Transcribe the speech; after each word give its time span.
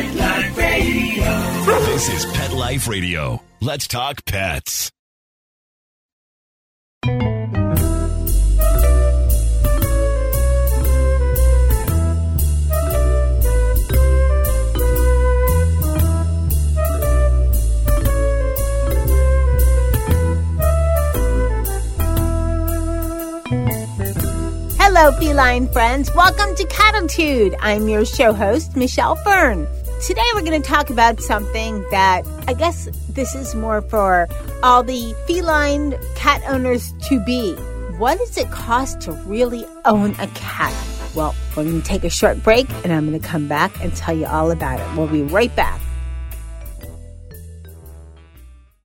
Life 0.00 0.56
Radio. 0.56 1.24
This 1.84 2.08
is 2.08 2.24
Pet 2.32 2.52
Life 2.52 2.88
Radio. 2.88 3.42
Let's 3.60 3.86
talk 3.86 4.24
pets. 4.24 4.90
Hello, 24.78 25.12
feline 25.18 25.68
friends. 25.68 26.10
Welcome 26.14 26.56
to 26.56 26.64
Catitude. 26.64 27.54
I'm 27.60 27.86
your 27.86 28.06
show 28.06 28.32
host, 28.32 28.76
Michelle 28.76 29.16
Fern. 29.16 29.68
Today, 30.06 30.24
we're 30.34 30.40
going 30.40 30.62
to 30.62 30.66
talk 30.66 30.88
about 30.88 31.20
something 31.20 31.84
that 31.90 32.22
I 32.48 32.54
guess 32.54 32.88
this 33.10 33.34
is 33.34 33.54
more 33.54 33.82
for 33.82 34.28
all 34.62 34.82
the 34.82 35.14
feline 35.26 35.94
cat 36.14 36.42
owners 36.48 36.94
to 37.08 37.22
be. 37.22 37.52
What 37.98 38.16
does 38.16 38.38
it 38.38 38.50
cost 38.50 39.02
to 39.02 39.12
really 39.12 39.66
own 39.84 40.12
a 40.12 40.26
cat? 40.28 40.72
Well, 41.14 41.34
we're 41.54 41.64
going 41.64 41.82
to 41.82 41.86
take 41.86 42.04
a 42.04 42.08
short 42.08 42.42
break 42.42 42.66
and 42.82 42.94
I'm 42.94 43.10
going 43.10 43.20
to 43.20 43.28
come 43.28 43.46
back 43.46 43.78
and 43.84 43.94
tell 43.94 44.16
you 44.16 44.24
all 44.24 44.50
about 44.50 44.80
it. 44.80 44.96
We'll 44.96 45.06
be 45.06 45.20
right 45.20 45.54
back. 45.54 45.78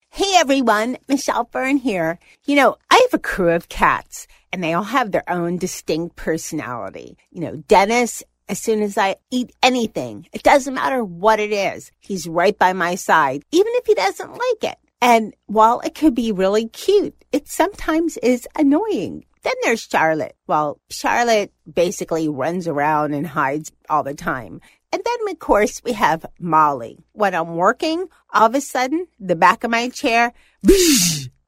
Hey 0.09 0.34
everyone, 0.36 0.97
Michelle 1.08 1.45
Fern 1.45 1.77
here. 1.77 2.20
You 2.44 2.58
know, 2.58 2.75
I 2.91 2.95
have 3.09 3.13
a 3.13 3.23
crew 3.23 3.52
of 3.52 3.70
cats 3.70 4.27
and 4.52 4.61
they 4.61 4.73
all 4.73 4.84
have 4.84 5.13
their 5.13 5.30
own 5.30 5.59
distinct 5.59 6.17
personality. 6.17 7.17
You 7.31 7.39
know, 7.39 7.55
Dennis, 7.55 8.22
as 8.48 8.59
soon 8.59 8.81
as 8.81 8.98
I 8.98 9.16
eat 9.31 9.52
anything, 9.63 10.27
it 10.34 10.44
doesn't 10.44 10.73
matter 10.73 11.03
what 11.03 11.40
it 11.40 11.52
is, 11.52 11.91
he's 11.99 12.27
right 12.27 12.58
by 12.58 12.73
my 12.73 12.95
side, 12.95 13.44
even 13.52 13.72
if 13.76 13.86
he 13.86 13.94
doesn't 13.94 14.31
like 14.31 14.72
it. 14.73 14.77
And 15.02 15.33
while 15.47 15.81
it 15.81 15.95
could 15.95 16.16
be 16.16 16.31
really 16.31 16.67
cute, 16.67 17.25
it 17.31 17.47
sometimes 17.47 18.17
is 18.17 18.47
annoying. 18.56 19.25
Then 19.44 19.53
there's 19.61 19.81
Charlotte. 19.81 20.36
Well, 20.47 20.80
Charlotte 20.89 21.53
basically 21.72 22.28
runs 22.28 22.67
around 22.67 23.14
and 23.14 23.28
hides 23.28 23.72
all 23.89 24.02
the 24.02 24.16
time. 24.16 24.62
And 24.91 25.03
then, 25.03 25.31
of 25.34 25.39
course, 25.39 25.84
we 25.84 25.91
have 25.94 26.25
Molly. 26.39 27.03
When 27.12 27.36
I'm 27.36 27.56
working, 27.56 28.08
all 28.34 28.47
of 28.47 28.56
a 28.56 28.62
sudden, 28.62 29.06
the 29.19 29.36
back 29.36 29.64
of 29.64 29.69
my 29.69 29.89
chair, 29.89 30.34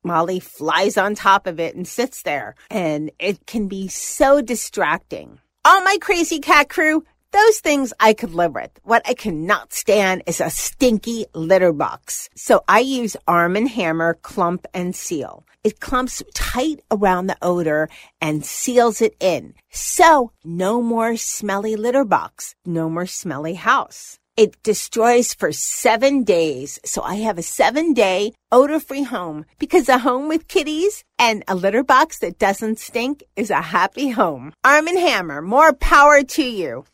Molly 0.03 0.39
flies 0.39 0.97
on 0.97 1.15
top 1.15 1.47
of 1.47 1.59
it 1.59 1.75
and 1.75 1.87
sits 1.87 2.21
there. 2.21 2.55
And 2.69 3.09
it 3.17 3.47
can 3.47 3.67
be 3.67 3.87
so 3.87 4.41
distracting. 4.41 5.39
All 5.67 5.81
my 5.81 5.97
crazy 5.99 6.39
cat 6.39 6.69
crew, 6.69 7.03
those 7.33 7.59
things 7.59 7.91
I 7.99 8.13
could 8.13 8.33
live 8.33 8.55
with. 8.55 8.71
What 8.83 9.01
I 9.05 9.13
cannot 9.13 9.73
stand 9.73 10.23
is 10.25 10.39
a 10.39 10.49
stinky 10.49 11.25
litter 11.35 11.73
box. 11.73 12.29
So 12.37 12.63
I 12.69 12.79
use 12.79 13.17
Arm 13.27 13.55
& 13.65 13.67
Hammer 13.75 14.13
Clump 14.13 14.65
and 14.73 14.95
Seal. 14.95 15.43
It 15.65 15.81
clumps 15.81 16.23
tight 16.33 16.79
around 16.89 17.27
the 17.27 17.35
odor 17.41 17.89
and 18.21 18.45
seals 18.45 19.01
it 19.01 19.17
in. 19.19 19.55
So 19.69 20.31
no 20.45 20.81
more 20.81 21.17
smelly 21.17 21.75
litter 21.75 22.05
box, 22.05 22.55
no 22.65 22.89
more 22.89 23.05
smelly 23.05 23.55
house. 23.55 24.19
It 24.37 24.61
destroys 24.61 25.33
for 25.33 25.51
seven 25.51 26.23
days. 26.23 26.79
So 26.85 27.01
I 27.01 27.15
have 27.15 27.39
a 27.39 27.43
seven 27.43 27.93
day 27.93 28.33
odor 28.51 28.79
free 28.79 29.01
home 29.01 29.45
because 29.57 29.89
a 29.89 29.97
home 29.97 30.29
with 30.29 30.47
kitties 30.47 31.03
and 31.17 31.43
a 31.47 31.55
litter 31.55 31.83
box 31.83 32.19
that 32.19 32.37
doesn't 32.37 32.77
stink 32.77 33.23
is 33.35 33.49
a 33.49 33.61
happy 33.61 34.09
home. 34.09 34.53
Arm 34.63 34.87
and 34.87 34.99
Hammer, 34.99 35.41
more 35.41 35.73
power 35.73 36.21
to 36.21 36.43
you. 36.43 36.85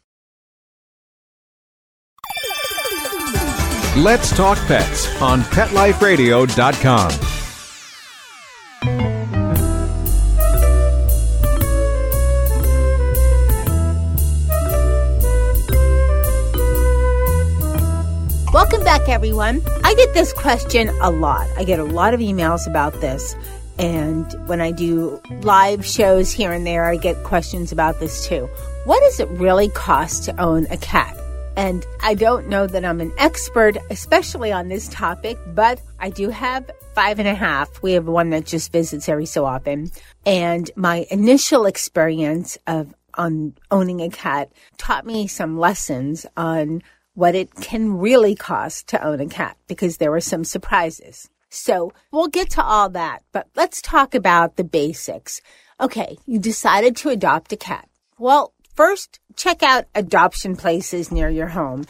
Let's 3.97 4.35
Talk 4.35 4.57
Pets 4.65 5.21
on 5.21 5.41
PetLifeRadio.com. 5.41 7.42
back, 19.03 19.13
everyone. 19.13 19.61
I 19.83 19.93
get 19.95 20.13
this 20.13 20.31
question 20.33 20.89
a 21.01 21.09
lot. 21.09 21.47
I 21.57 21.63
get 21.63 21.79
a 21.79 21.83
lot 21.83 22.13
of 22.13 22.19
emails 22.19 22.67
about 22.67 22.93
this. 23.01 23.35
And 23.77 24.31
when 24.47 24.61
I 24.61 24.71
do 24.71 25.21
live 25.41 25.85
shows 25.85 26.31
here 26.31 26.51
and 26.51 26.65
there, 26.65 26.85
I 26.85 26.95
get 26.95 27.21
questions 27.23 27.71
about 27.71 27.99
this 27.99 28.25
too. 28.25 28.47
What 28.85 29.01
does 29.01 29.19
it 29.19 29.27
really 29.29 29.69
cost 29.69 30.23
to 30.25 30.41
own 30.41 30.67
a 30.69 30.77
cat? 30.77 31.17
And 31.57 31.85
I 32.01 32.13
don't 32.13 32.47
know 32.47 32.65
that 32.65 32.85
I'm 32.85 33.01
an 33.01 33.11
expert, 33.17 33.77
especially 33.89 34.51
on 34.51 34.69
this 34.69 34.87
topic, 34.87 35.37
but 35.47 35.81
I 35.99 36.09
do 36.09 36.29
have 36.29 36.69
five 36.95 37.19
and 37.19 37.27
a 37.27 37.35
half. 37.35 37.81
We 37.81 37.93
have 37.93 38.07
one 38.07 38.29
that 38.29 38.45
just 38.45 38.71
visits 38.71 39.09
every 39.09 39.25
so 39.25 39.45
often. 39.45 39.91
And 40.25 40.69
my 40.75 41.07
initial 41.11 41.65
experience 41.65 42.57
of 42.67 42.93
on 43.15 43.53
owning 43.69 44.01
a 44.01 44.09
cat 44.09 44.51
taught 44.77 45.05
me 45.05 45.27
some 45.27 45.59
lessons 45.59 46.25
on 46.35 46.81
what 47.13 47.35
it 47.35 47.53
can 47.55 47.97
really 47.97 48.35
cost 48.35 48.87
to 48.87 49.05
own 49.05 49.19
a 49.19 49.27
cat 49.27 49.57
because 49.67 49.97
there 49.97 50.11
were 50.11 50.21
some 50.21 50.43
surprises. 50.43 51.29
So 51.49 51.93
we'll 52.11 52.27
get 52.27 52.49
to 52.51 52.63
all 52.63 52.89
that, 52.89 53.23
but 53.31 53.47
let's 53.55 53.81
talk 53.81 54.15
about 54.15 54.55
the 54.55 54.63
basics. 54.63 55.39
Okay, 55.79 56.17
you 56.25 56.39
decided 56.39 56.95
to 56.97 57.09
adopt 57.09 57.53
a 57.53 57.57
cat. 57.57 57.87
Well, 58.17 58.53
first 58.73 59.19
check 59.35 59.61
out 59.61 59.85
adoption 59.93 60.55
places 60.55 61.11
near 61.11 61.29
your 61.29 61.49
home. 61.49 61.85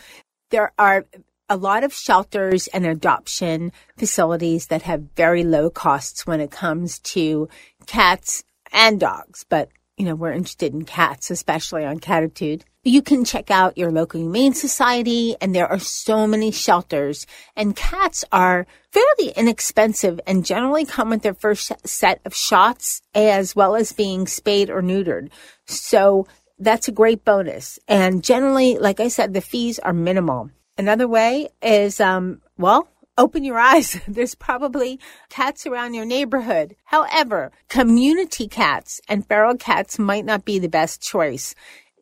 There 0.49 0.73
are 0.77 1.05
a 1.49 1.55
lot 1.55 1.83
of 1.83 1.93
shelters 1.93 2.67
and 2.67 2.85
adoption 2.85 3.71
facilities 3.97 4.67
that 4.67 4.81
have 4.83 5.11
very 5.15 5.43
low 5.43 5.69
costs 5.69 6.25
when 6.25 6.41
it 6.41 6.51
comes 6.51 6.99
to 6.99 7.47
cats 7.85 8.43
and 8.71 8.99
dogs, 8.99 9.45
but 9.47 9.69
you 9.97 10.05
know, 10.05 10.15
we're 10.15 10.31
interested 10.31 10.73
in 10.73 10.85
cats, 10.85 11.29
especially 11.29 11.85
on 11.85 11.99
Catitude. 11.99 12.63
You 12.83 13.01
can 13.01 13.23
check 13.23 13.51
out 13.51 13.77
your 13.77 13.91
local 13.91 14.19
humane 14.19 14.53
society 14.53 15.35
and 15.39 15.55
there 15.55 15.67
are 15.67 15.79
so 15.79 16.27
many 16.27 16.51
shelters 16.51 17.25
and 17.55 17.75
cats 17.75 18.25
are 18.31 18.65
fairly 18.91 19.31
inexpensive 19.37 20.19
and 20.27 20.45
generally 20.45 20.85
come 20.85 21.11
with 21.11 21.21
their 21.21 21.33
first 21.33 21.71
set 21.85 22.19
of 22.25 22.35
shots 22.35 23.01
as 23.15 23.55
well 23.55 23.75
as 23.75 23.93
being 23.93 24.27
spayed 24.27 24.69
or 24.69 24.81
neutered. 24.81 25.29
So 25.65 26.27
that's 26.59 26.87
a 26.87 26.91
great 26.91 27.23
bonus. 27.23 27.79
And 27.87 28.23
generally, 28.23 28.77
like 28.77 28.99
I 28.99 29.07
said, 29.07 29.33
the 29.33 29.41
fees 29.41 29.79
are 29.79 29.93
minimal. 29.93 30.49
Another 30.77 31.07
way 31.07 31.49
is, 31.61 32.01
um, 32.01 32.41
well, 32.57 32.87
open 33.17 33.43
your 33.43 33.57
eyes. 33.57 33.99
There's 34.07 34.35
probably 34.35 34.99
cats 35.29 35.65
around 35.65 35.93
your 35.93 36.05
neighborhood. 36.05 36.75
However, 36.85 37.51
community 37.69 38.47
cats 38.47 39.01
and 39.07 39.25
feral 39.27 39.55
cats 39.55 39.99
might 39.99 40.25
not 40.25 40.45
be 40.45 40.59
the 40.59 40.69
best 40.69 41.01
choice. 41.01 41.55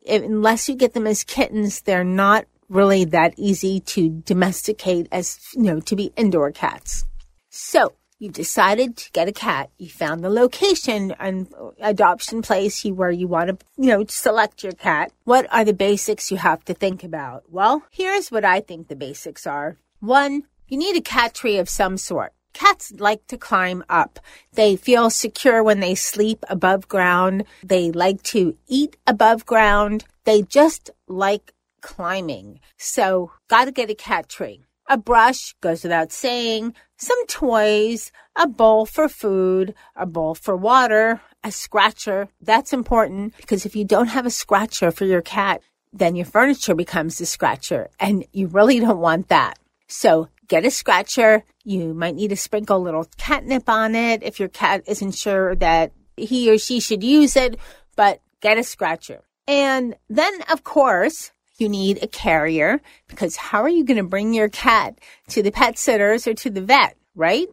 Unless 0.08 0.68
you 0.68 0.74
get 0.74 0.94
them 0.94 1.06
as 1.06 1.24
kittens, 1.24 1.82
they're 1.82 2.04
not 2.04 2.46
really 2.68 3.04
that 3.04 3.34
easy 3.36 3.80
to 3.80 4.08
domesticate 4.24 5.06
as, 5.12 5.38
you 5.54 5.62
know, 5.62 5.80
to 5.80 5.94
be 5.94 6.12
indoor 6.16 6.50
cats. 6.50 7.04
So 7.50 7.92
you've 8.18 8.32
decided 8.32 8.96
to 8.96 9.10
get 9.12 9.28
a 9.28 9.32
cat. 9.32 9.70
You 9.78 9.90
found 9.90 10.24
the 10.24 10.30
location 10.30 11.14
and 11.20 11.52
adoption 11.80 12.40
place 12.40 12.84
where 12.84 13.10
you 13.10 13.28
want 13.28 13.48
to, 13.48 13.66
you 13.76 13.90
know, 13.90 14.04
select 14.08 14.62
your 14.62 14.72
cat. 14.72 15.12
What 15.24 15.46
are 15.52 15.64
the 15.64 15.74
basics 15.74 16.30
you 16.30 16.38
have 16.38 16.64
to 16.64 16.74
think 16.74 17.04
about? 17.04 17.44
Well, 17.48 17.82
here's 17.90 18.30
what 18.30 18.44
I 18.44 18.60
think 18.60 18.88
the 18.88 18.96
basics 18.96 19.46
are. 19.46 19.76
One, 20.00 20.44
you 20.72 20.78
need 20.78 20.96
a 20.96 21.02
cat 21.02 21.34
tree 21.34 21.58
of 21.58 21.68
some 21.68 21.98
sort. 21.98 22.32
Cats 22.54 22.94
like 22.98 23.26
to 23.26 23.36
climb 23.36 23.84
up. 23.90 24.18
They 24.54 24.74
feel 24.74 25.10
secure 25.10 25.62
when 25.62 25.80
they 25.80 25.94
sleep 25.94 26.46
above 26.48 26.88
ground. 26.88 27.44
They 27.62 27.92
like 27.92 28.22
to 28.34 28.56
eat 28.68 28.96
above 29.06 29.44
ground. 29.44 30.06
They 30.24 30.40
just 30.40 30.88
like 31.06 31.52
climbing. 31.82 32.60
So, 32.78 33.32
gotta 33.48 33.70
get 33.70 33.90
a 33.90 33.94
cat 33.94 34.30
tree. 34.30 34.62
A 34.88 34.96
brush 34.96 35.54
goes 35.60 35.82
without 35.82 36.10
saying, 36.10 36.74
some 36.96 37.26
toys, 37.26 38.10
a 38.34 38.48
bowl 38.48 38.86
for 38.86 39.10
food, 39.10 39.74
a 39.94 40.06
bowl 40.06 40.34
for 40.34 40.56
water, 40.56 41.20
a 41.44 41.52
scratcher. 41.52 42.28
That's 42.40 42.72
important 42.72 43.36
because 43.36 43.66
if 43.66 43.76
you 43.76 43.84
don't 43.84 44.08
have 44.08 44.24
a 44.24 44.30
scratcher 44.30 44.90
for 44.90 45.04
your 45.04 45.20
cat, 45.20 45.60
then 45.92 46.16
your 46.16 46.24
furniture 46.24 46.74
becomes 46.74 47.20
a 47.20 47.26
scratcher 47.26 47.90
and 48.00 48.24
you 48.32 48.46
really 48.46 48.80
don't 48.80 49.00
want 49.00 49.28
that. 49.28 49.58
So 49.92 50.28
get 50.48 50.64
a 50.64 50.70
scratcher. 50.70 51.44
You 51.64 51.92
might 51.92 52.14
need 52.14 52.28
to 52.28 52.36
sprinkle 52.36 52.78
a 52.78 52.78
little 52.78 53.06
catnip 53.18 53.68
on 53.68 53.94
it 53.94 54.22
if 54.22 54.40
your 54.40 54.48
cat 54.48 54.84
isn't 54.86 55.12
sure 55.12 55.54
that 55.56 55.92
he 56.16 56.50
or 56.50 56.56
she 56.56 56.80
should 56.80 57.04
use 57.04 57.36
it, 57.36 57.58
but 57.94 58.22
get 58.40 58.56
a 58.56 58.62
scratcher. 58.62 59.22
And 59.46 59.94
then, 60.08 60.32
of 60.50 60.64
course, 60.64 61.32
you 61.58 61.68
need 61.68 62.02
a 62.02 62.06
carrier 62.06 62.80
because 63.06 63.36
how 63.36 63.62
are 63.62 63.68
you 63.68 63.84
going 63.84 63.98
to 63.98 64.02
bring 64.02 64.32
your 64.32 64.48
cat 64.48 64.98
to 65.28 65.42
the 65.42 65.50
pet 65.50 65.78
sitters 65.78 66.26
or 66.26 66.32
to 66.34 66.48
the 66.48 66.62
vet, 66.62 66.96
right? 67.14 67.48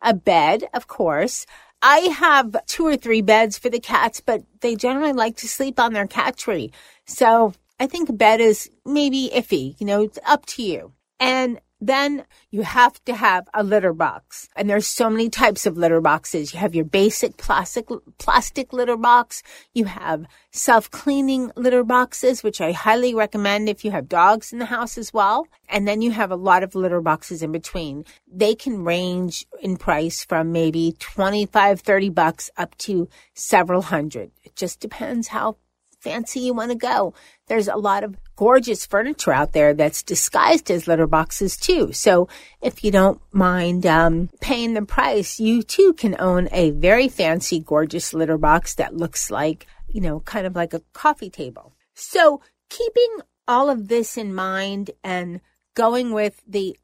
A 0.00 0.14
bed, 0.14 0.64
of 0.72 0.86
course. 0.86 1.44
I 1.82 1.98
have 1.98 2.56
two 2.66 2.86
or 2.86 2.96
three 2.96 3.20
beds 3.20 3.58
for 3.58 3.68
the 3.68 3.78
cats, 3.78 4.20
but 4.20 4.42
they 4.60 4.74
generally 4.74 5.12
like 5.12 5.36
to 5.36 5.48
sleep 5.48 5.78
on 5.78 5.92
their 5.92 6.06
cat 6.06 6.38
tree. 6.38 6.72
So 7.04 7.52
I 7.78 7.86
think 7.88 8.08
a 8.08 8.14
bed 8.14 8.40
is 8.40 8.70
maybe 8.86 9.30
iffy. 9.34 9.78
You 9.78 9.86
know, 9.86 10.02
it's 10.02 10.18
up 10.24 10.46
to 10.46 10.62
you. 10.62 10.92
And 11.20 11.60
then 11.80 12.24
you 12.50 12.62
have 12.62 13.02
to 13.04 13.14
have 13.14 13.48
a 13.52 13.62
litter 13.62 13.92
box. 13.92 14.48
And 14.56 14.70
there's 14.70 14.86
so 14.86 15.10
many 15.10 15.28
types 15.28 15.66
of 15.66 15.76
litter 15.76 16.00
boxes. 16.00 16.54
You 16.54 16.60
have 16.60 16.74
your 16.74 16.84
basic 16.84 17.36
plastic, 17.36 17.86
plastic 18.18 18.72
litter 18.72 18.96
box. 18.96 19.42
You 19.72 19.86
have 19.86 20.24
self-cleaning 20.50 21.52
litter 21.56 21.84
boxes, 21.84 22.42
which 22.42 22.60
I 22.60 22.72
highly 22.72 23.14
recommend 23.14 23.68
if 23.68 23.84
you 23.84 23.90
have 23.90 24.08
dogs 24.08 24.52
in 24.52 24.58
the 24.58 24.66
house 24.66 24.96
as 24.96 25.12
well. 25.12 25.46
And 25.68 25.86
then 25.86 26.00
you 26.00 26.12
have 26.12 26.30
a 26.30 26.36
lot 26.36 26.62
of 26.62 26.74
litter 26.74 27.00
boxes 27.00 27.42
in 27.42 27.52
between. 27.52 28.04
They 28.26 28.54
can 28.54 28.84
range 28.84 29.46
in 29.60 29.76
price 29.76 30.24
from 30.24 30.52
maybe 30.52 30.96
25, 30.98 31.80
30 31.80 32.08
bucks 32.10 32.50
up 32.56 32.76
to 32.78 33.08
several 33.34 33.82
hundred. 33.82 34.30
It 34.42 34.56
just 34.56 34.80
depends 34.80 35.28
how 35.28 35.56
fancy 36.04 36.40
you 36.40 36.54
want 36.54 36.70
to 36.70 36.76
go. 36.76 37.14
There's 37.46 37.68
a 37.68 37.76
lot 37.76 38.04
of 38.04 38.16
gorgeous 38.36 38.86
furniture 38.86 39.32
out 39.32 39.52
there 39.52 39.74
that's 39.74 40.02
disguised 40.02 40.70
as 40.70 40.88
litter 40.88 41.06
boxes 41.06 41.56
too. 41.56 41.92
So 41.92 42.28
if 42.62 42.82
you 42.82 42.90
don't 42.90 43.20
mind 43.32 43.84
um, 43.84 44.30
paying 44.40 44.74
the 44.74 44.82
price, 44.82 45.38
you 45.38 45.62
too 45.62 45.92
can 45.92 46.16
own 46.18 46.48
a 46.52 46.70
very 46.70 47.08
fancy, 47.08 47.60
gorgeous 47.60 48.14
litter 48.14 48.38
box 48.38 48.74
that 48.76 48.96
looks 48.96 49.30
like, 49.30 49.66
you 49.88 50.00
know, 50.00 50.20
kind 50.20 50.46
of 50.46 50.56
like 50.56 50.72
a 50.72 50.82
coffee 50.94 51.30
table. 51.30 51.74
So 51.94 52.40
keeping 52.70 53.18
all 53.46 53.68
of 53.68 53.88
this 53.88 54.16
in 54.16 54.34
mind 54.34 54.90
and 55.04 55.40
going 55.74 56.12
with 56.12 56.40
the 56.46 56.78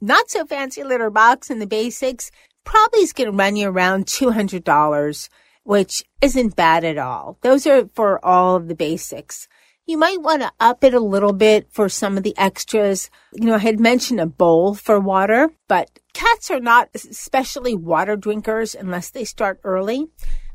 not 0.00 0.28
so 0.30 0.44
fancy 0.44 0.84
litter 0.84 1.10
box 1.10 1.48
and 1.48 1.60
the 1.60 1.66
basics 1.66 2.30
probably 2.64 3.00
is 3.00 3.14
going 3.14 3.30
to 3.30 3.36
run 3.36 3.56
you 3.56 3.68
around 3.68 4.06
$200 4.06 5.28
which 5.66 6.04
isn't 6.20 6.54
bad 6.54 6.84
at 6.84 6.96
all. 6.96 7.38
Those 7.42 7.66
are 7.66 7.88
for 7.92 8.24
all 8.24 8.54
of 8.54 8.68
the 8.68 8.76
basics. 8.76 9.48
You 9.86 9.98
might 9.98 10.20
want 10.20 10.42
to 10.42 10.50
up 10.58 10.82
it 10.82 10.94
a 10.94 11.00
little 11.00 11.32
bit 11.32 11.68
for 11.70 11.88
some 11.88 12.16
of 12.16 12.24
the 12.24 12.36
extras. 12.36 13.08
You 13.32 13.46
know, 13.46 13.54
I 13.54 13.58
had 13.58 13.78
mentioned 13.78 14.18
a 14.18 14.26
bowl 14.26 14.74
for 14.74 14.98
water, 14.98 15.50
but 15.68 16.00
cats 16.12 16.50
are 16.50 16.58
not 16.58 16.88
especially 16.92 17.76
water 17.76 18.16
drinkers 18.16 18.74
unless 18.74 19.10
they 19.10 19.22
start 19.22 19.60
early, 19.62 20.08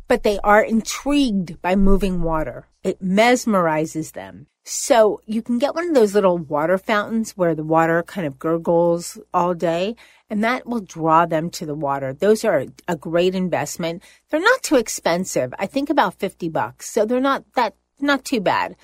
but 0.10 0.24
they 0.24 0.38
are 0.44 0.62
intrigued 0.62 1.62
by 1.62 1.78
moving 1.78 2.22
water. 2.22 2.68
It 2.84 3.02
mesmerizes 3.02 4.12
them. 4.12 4.48
So 4.66 5.22
you 5.26 5.42
can 5.42 5.60
get 5.60 5.76
one 5.76 5.88
of 5.88 5.96
those 5.96 6.14
little 6.14 6.38
water 6.38 6.78
fountains 6.78 7.32
where 7.32 7.56
the 7.56 7.64
water 7.64 8.04
kind 8.04 8.28
of 8.28 8.38
gurgles 8.38 9.18
all 9.34 9.54
day 9.54 9.96
and 10.30 10.44
that 10.44 10.68
will 10.68 10.82
draw 10.82 11.26
them 11.26 11.50
to 11.52 11.66
the 11.66 11.74
water. 11.74 12.14
Those 12.14 12.44
are 12.44 12.66
a 12.88 12.96
great 12.98 13.34
investment. 13.34 14.04
They're 14.30 14.42
not 14.42 14.62
too 14.62 14.76
expensive. 14.76 15.54
I 15.58 15.68
think 15.68 15.90
about 15.90 16.16
50 16.16 16.50
bucks. 16.50 16.92
So 16.92 17.06
they're 17.06 17.22
not 17.22 17.46
that, 17.56 17.76
not 18.00 18.26
too 18.26 18.42
bad. 18.42 18.76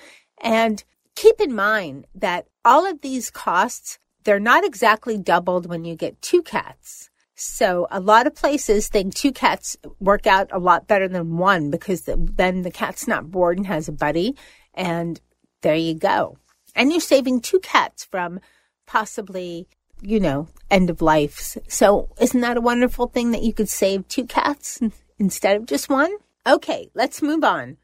And 0.42 0.84
keep 1.16 1.40
in 1.40 1.54
mind 1.54 2.08
that 2.16 2.48
all 2.64 2.86
of 2.86 3.02
these 3.02 3.30
costs, 3.30 4.00
they're 4.24 4.40
not 4.40 4.66
exactly 4.66 5.18
doubled 5.18 5.68
when 5.68 5.86
you 5.86 5.96
get 5.96 6.22
two 6.22 6.42
cats. 6.42 7.10
So 7.36 7.88
a 7.92 8.00
lot 8.00 8.26
of 8.26 8.36
places 8.36 8.88
think 8.88 9.14
two 9.14 9.32
cats 9.32 9.78
work 10.00 10.26
out 10.26 10.50
a 10.52 10.60
lot 10.60 10.88
better 10.88 11.08
than 11.08 11.38
one 11.38 11.70
because 11.70 12.02
the, 12.02 12.18
then 12.18 12.64
the 12.64 12.72
cat's 12.72 13.08
not 13.08 13.30
bored 13.30 13.58
and 13.58 13.68
has 13.68 13.88
a 13.88 13.92
buddy. 13.92 14.36
And 14.74 15.22
there 15.62 15.76
you 15.76 15.94
go. 15.94 16.38
And 16.76 16.92
you're 16.92 17.00
saving 17.00 17.42
two 17.42 17.60
cats 17.60 18.06
from 18.06 18.40
possibly 18.88 19.68
you 20.02 20.20
know, 20.20 20.48
end 20.70 20.90
of 20.90 21.02
life. 21.02 21.58
So 21.68 22.10
isn't 22.20 22.42
that 22.42 22.58
a 22.58 22.62
wonderful 22.62 23.08
thing 23.08 23.32
that 23.32 23.44
you 23.44 23.54
could 23.54 23.70
save 23.70 24.08
two 24.08 24.26
cats 24.26 24.80
instead 25.18 25.58
of 25.58 25.66
just 25.66 25.90
one? 25.90 26.12
Okay, 26.46 26.90
let's 26.94 27.22
move 27.22 27.44
on. 27.44 27.78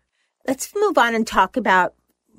Let's 0.48 0.74
move 0.76 0.98
on 0.98 1.16
and 1.16 1.26
talk 1.26 1.58
about 1.58 1.94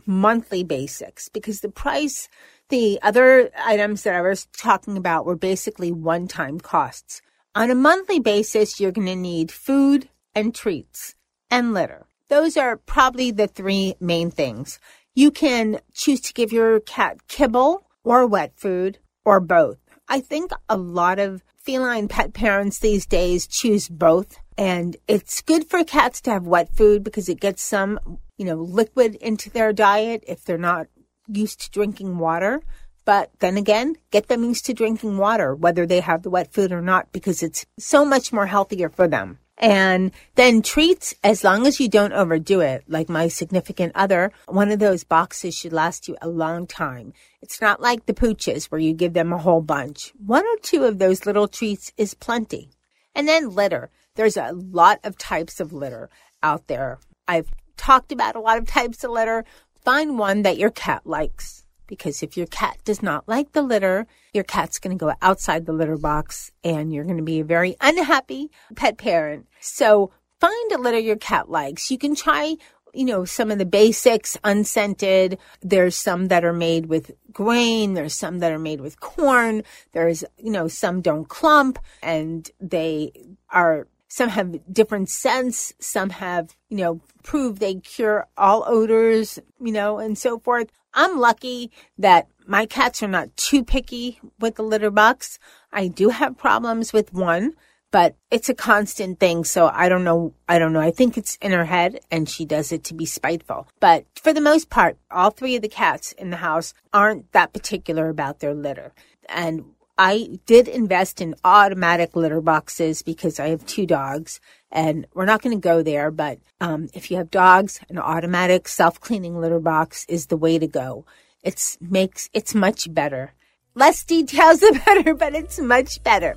monthly 0.07 0.65
basics 0.65 1.29
because 1.29 1.61
the 1.61 1.71
price, 1.71 2.29
the 2.69 2.99
other 3.03 3.51
items 3.59 4.03
that 4.03 4.15
I 4.15 4.23
was 4.23 4.47
talking 4.57 4.97
about 4.97 5.27
were 5.27 5.37
basically 5.37 5.93
one 5.93 6.29
time 6.29 6.61
costs. 6.61 7.23
On 7.55 7.71
a 7.71 7.75
monthly 7.75 8.19
basis, 8.19 8.81
you're 8.81 8.93
going 8.93 9.07
to 9.07 9.15
need 9.15 9.53
food 9.53 10.09
and 10.35 10.55
treats 10.55 11.15
and 11.51 11.73
litter. 11.73 12.07
Those 12.29 12.57
are 12.57 12.77
probably 12.77 13.31
the 13.31 13.47
three 13.47 13.95
main 14.01 14.31
things. 14.31 14.81
You 15.15 15.31
can 15.31 15.79
choose 15.93 16.21
to 16.23 16.33
give 16.33 16.53
your 16.53 16.81
cat 16.81 17.29
kibble 17.29 17.87
or 18.03 18.27
wet 18.27 18.55
food 18.57 18.99
or 19.25 19.41
both. 19.41 19.79
I 20.09 20.21
think 20.21 20.51
a 20.69 20.77
lot 20.77 21.19
of 21.19 21.43
feline 21.57 22.09
pet 22.09 22.35
parents 22.35 22.79
these 22.79 23.07
days 23.07 23.47
choose 23.47 23.89
both. 23.89 24.39
And 24.57 24.97
it's 25.09 25.43
good 25.43 25.67
for 25.67 25.83
cats 25.85 26.21
to 26.23 26.31
have 26.31 26.47
wet 26.47 26.75
food 26.75 27.03
because 27.03 27.29
it 27.29 27.41
gets 27.41 27.63
some, 27.63 28.19
you 28.39 28.45
know, 28.45 28.57
liquid 28.57 29.17
into 29.17 29.51
their 29.51 29.73
diet 29.73 30.23
if 30.27 30.45
they're 30.45 30.59
not 30.59 30.87
used 31.27 31.61
to 31.63 31.71
drinking 31.71 32.19
water. 32.19 32.63
But 33.05 33.31
then 33.41 33.57
again, 33.57 33.97
get 34.11 34.29
them 34.29 34.45
used 34.45 34.65
to 34.67 34.75
drinking 34.75 35.19
water, 35.19 35.55
whether 35.55 35.87
they 35.87 36.01
have 36.01 36.23
the 36.23 36.31
wet 36.31 36.53
food 36.53 36.73
or 36.73 36.81
not, 36.81 37.13
because 37.13 37.43
it's 37.43 37.67
so 37.79 38.05
much 38.05 38.33
more 38.33 38.47
healthier 38.47 38.89
for 38.89 39.09
them. 39.09 39.39
And 39.59 40.11
then 40.35 40.63
treats, 40.63 41.15
as 41.23 41.45
long 41.45 41.67
as 41.67 41.79
you 41.79 41.89
don't 41.89 42.13
overdo 42.13 42.61
it, 42.61 42.85
like 42.89 43.09
my 43.09 43.29
significant 43.29 43.93
other, 43.95 44.33
one 44.47 44.71
of 44.71 44.81
those 44.81 45.05
boxes 45.05 45.55
should 45.55 45.73
last 45.73 46.09
you 46.09 46.17
a 46.21 46.29
long 46.29 46.67
time. 46.67 47.13
It's 47.41 47.61
not 47.61 47.81
like 47.81 48.07
the 48.07 48.15
pooches 48.15 48.67
where 48.67 48.81
you 48.81 48.95
give 48.95 49.13
them 49.13 49.33
a 49.33 49.39
whole 49.39 49.61
bunch. 49.61 50.13
One 50.19 50.45
or 50.45 50.57
two 50.61 50.85
of 50.85 50.99
those 50.99 51.27
little 51.27 51.47
treats 51.47 51.93
is 51.97 52.15
plenty. 52.15 52.71
And 53.15 53.29
then 53.29 53.55
litter. 53.55 53.91
There's 54.17 54.37
a 54.37 54.53
lot 54.53 55.01
of 55.03 55.19
types 55.19 55.59
of 55.59 55.73
litter 55.73 56.09
out 56.43 56.69
there. 56.69 56.99
I've 57.27 57.51
talked 57.77 58.13
about 58.13 58.37
a 58.37 58.41
lot 58.41 58.59
of 58.59 58.67
types 58.67 59.03
of 59.03 59.11
litter. 59.11 59.45
Find 59.85 60.19
one 60.19 60.43
that 60.43 60.59
your 60.59 60.71
cat 60.71 61.03
likes 61.05 61.65
because 61.87 62.23
if 62.23 62.37
your 62.37 62.47
cat 62.47 62.79
does 62.85 63.03
not 63.03 63.29
like 63.29 63.53
the 63.53 63.63
litter, 63.63 64.07
your 64.33 64.45
cat's 64.45 64.79
going 64.79 64.97
to 64.97 65.05
go 65.05 65.13
outside 65.21 65.67
the 65.67 65.73
litter 65.73 65.99
box 65.99 66.53
and 66.63 66.93
you're 66.93 67.05
going 67.05 67.17
to 67.17 67.23
be 67.23 67.41
a 67.41 67.45
very 67.45 67.77
unhappy 67.81 68.51
pet 68.77 68.99
parent. 68.99 69.49
So 69.61 70.13
find 70.41 70.73
a 70.73 70.79
litter 70.79 70.99
your 70.99 71.17
cat 71.17 71.51
likes. 71.51 71.91
You 71.91 71.99
can 71.99 72.15
try 72.15 72.57
you 72.95 73.05
know, 73.05 73.25
some 73.25 73.51
of 73.51 73.59
the 73.59 73.67
basics 73.67 74.39
unscented. 74.45 75.39
There's 75.61 75.97
some 75.97 76.29
that 76.29 76.45
are 76.45 76.53
made 76.53 76.87
with 76.87 77.11
grain. 77.33 77.95
There's 77.95 78.15
some 78.15 78.39
that 78.39 78.53
are 78.53 78.59
made 78.59 78.81
with 78.81 79.01
corn. 79.01 79.65
There's, 79.93 80.25
you 80.39 80.53
know, 80.53 80.69
some 80.69 81.01
don't 81.01 81.29
clump 81.29 81.79
and 82.03 82.49
they 82.61 83.11
are, 83.51 83.89
some 84.15 84.29
have 84.29 84.61
different 84.73 85.09
scents. 85.09 85.73
Some 85.81 86.11
have, 86.11 86.55
you 86.69 86.77
know, 86.77 87.01
prove 87.25 87.59
they 87.59 87.75
cure 87.75 88.29
all 88.37 88.63
odors, 88.65 89.41
you 89.61 89.73
know, 89.73 89.99
and 89.99 90.17
so 90.17 90.39
forth. 90.39 90.71
I'm 90.95 91.19
lucky 91.19 91.73
that 91.99 92.29
my 92.47 92.65
cats 92.65 93.03
are 93.03 93.09
not 93.09 93.37
too 93.37 93.65
picky 93.65 94.21
with 94.39 94.55
the 94.55 94.63
litter 94.63 94.93
box. 94.93 95.41
I 95.73 95.89
do 95.89 96.11
have 96.11 96.39
problems 96.39 96.93
with 96.93 97.13
one, 97.13 97.55
but 97.91 98.15
it's 98.31 98.49
a 98.49 98.55
constant 98.55 99.19
thing. 99.19 99.43
So 99.43 99.67
I 99.67 99.89
don't 99.89 100.05
know. 100.05 100.33
I 100.49 100.61
don't 100.61 100.73
know. 100.73 100.81
I 100.81 100.93
think 100.93 101.19
it's 101.19 101.35
in 101.43 101.51
her 101.51 101.65
head 101.65 101.99
and 102.09 102.29
she 102.29 102.45
does 102.45 102.71
it 102.71 102.85
to 102.85 102.95
be 102.95 103.07
spiteful. 103.07 103.67
But 103.81 104.05
for 104.15 104.33
the 104.33 104.41
most 104.41 104.71
part, 104.71 104.97
all 105.11 105.31
three 105.31 105.57
of 105.57 105.63
the 105.63 105.69
cats 105.69 106.13
in 106.13 106.31
the 106.31 106.37
house 106.37 106.73
aren't 106.93 107.33
that 107.33 107.53
particular 107.53 108.11
about 108.11 108.39
their 108.39 108.55
litter. 108.55 108.93
And 109.29 109.65
I 109.97 110.41
did 110.47 110.67
invest 110.67 111.21
in 111.21 111.37
automatic 111.45 112.17
litter 112.17 112.41
boxes 112.41 113.03
because 113.03 113.39
I 113.39 113.49
have 113.49 113.65
two 113.65 113.87
dogs 113.87 114.41
and 114.73 115.07
we're 115.15 115.25
not 115.25 115.41
going 115.41 115.57
to 115.57 115.61
go 115.61 115.83
there. 115.83 116.11
But 116.11 116.39
um, 116.61 116.89
if 116.95 117.11
you 117.11 117.17
have 117.19 117.31
dogs, 117.31 117.81
an 117.89 117.99
automatic 117.99 118.67
self-cleaning 118.67 119.39
litter 119.41 119.61
box 119.61 120.05
is 120.09 120.27
the 120.27 120.37
way 120.37 120.59
to 120.59 120.67
go. 120.67 121.05
It's 121.43 121.79
makes 121.81 122.29
it's 122.33 122.55
much 122.55 122.93
better. 122.93 123.35
Less 123.77 124.05
details 124.05 124.61
the 124.61 124.81
better, 124.85 125.15
but 125.15 125.35
it's 125.35 125.61
much 125.61 126.03
better. 126.03 126.37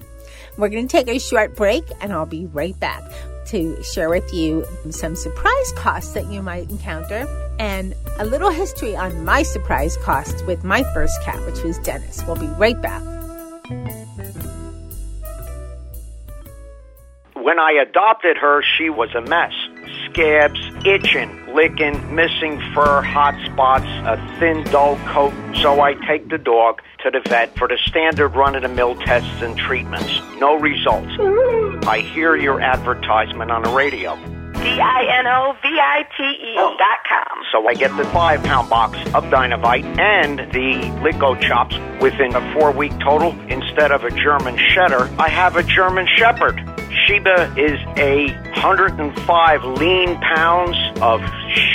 We're 0.58 0.70
going 0.70 0.88
to 0.88 0.92
take 0.92 1.08
a 1.08 1.20
short 1.20 1.56
break, 1.56 1.84
and 2.02 2.12
I'll 2.12 2.26
be 2.26 2.46
right 2.48 2.78
back 2.80 3.04
to 3.48 3.82
share 3.82 4.10
with 4.10 4.34
you 4.34 4.66
some 4.90 5.16
surprise 5.16 5.72
costs 5.76 6.14
that 6.14 6.30
you 6.30 6.42
might 6.42 6.70
encounter 6.70 7.26
and 7.60 7.96
a 8.20 8.26
little 8.26 8.50
history 8.50 8.96
on 8.96 9.24
my 9.24 9.42
surprise 9.42 9.96
costs 9.98 10.42
with 10.44 10.64
my 10.64 10.84
first 10.94 11.22
cat, 11.24 11.44
which 11.46 11.64
was 11.64 11.80
Dennis. 11.80 12.22
We'll 12.26 12.36
be 12.36 12.48
right 12.48 12.80
back. 12.82 13.17
When 17.34 17.60
I 17.60 17.72
adopted 17.82 18.38
her, 18.38 18.64
she 18.78 18.90
was 18.90 19.14
a 19.14 19.22
mess. 19.22 19.54
Scabs, 20.06 20.60
itching, 20.86 21.54
licking, 21.54 22.16
missing 22.16 22.62
fur, 22.74 23.02
hot 23.02 23.36
spots, 23.46 23.86
a 23.86 24.18
thin, 24.40 24.64
dull 24.66 24.96
coat. 25.08 25.34
So 25.56 25.82
I 25.82 25.96
take 26.08 26.30
the 26.30 26.38
dog 26.38 26.82
to 27.04 27.12
the 27.12 27.20
vet 27.28 27.58
for 27.58 27.68
the 27.68 27.78
standard 27.86 28.30
run 28.30 28.56
of 28.56 28.62
the 28.62 28.70
mill 28.70 28.96
tests 28.96 29.42
and 29.42 29.58
treatments. 29.58 30.22
No 30.40 30.56
results. 30.56 31.12
I 31.88 32.00
hear 32.00 32.38
your 32.38 32.62
advertisement 32.62 33.52
on 33.52 33.64
the 33.64 33.70
radio. 33.72 34.37
D-I-N-O-V-I-T-E 34.76 36.56
oh. 36.58 36.76
dot 36.78 37.00
com. 37.08 37.44
So 37.54 37.68
I 37.68 37.74
get 37.74 37.96
the 37.96 38.04
five 38.06 38.44
pound 38.44 38.70
box 38.70 38.98
of 39.14 39.24
Dinovite 39.26 39.86
and 39.98 40.40
the 40.52 40.92
Lico 41.00 41.40
chops 41.40 41.78
within 42.02 42.36
a 42.36 42.54
four 42.54 42.72
week 42.72 42.92
total. 43.00 43.32
Instead 43.50 43.92
of 43.92 44.04
a 44.04 44.12
German 44.12 44.58
Setter, 44.76 45.10
I 45.18 45.30
have 45.30 45.56
a 45.56 45.64
German 45.64 46.06
Shepherd. 46.18 46.60
Sheba 47.06 47.54
is 47.56 47.80
a 47.96 48.28
105 48.60 49.64
lean 49.64 50.18
pounds 50.18 50.76
of 51.02 51.22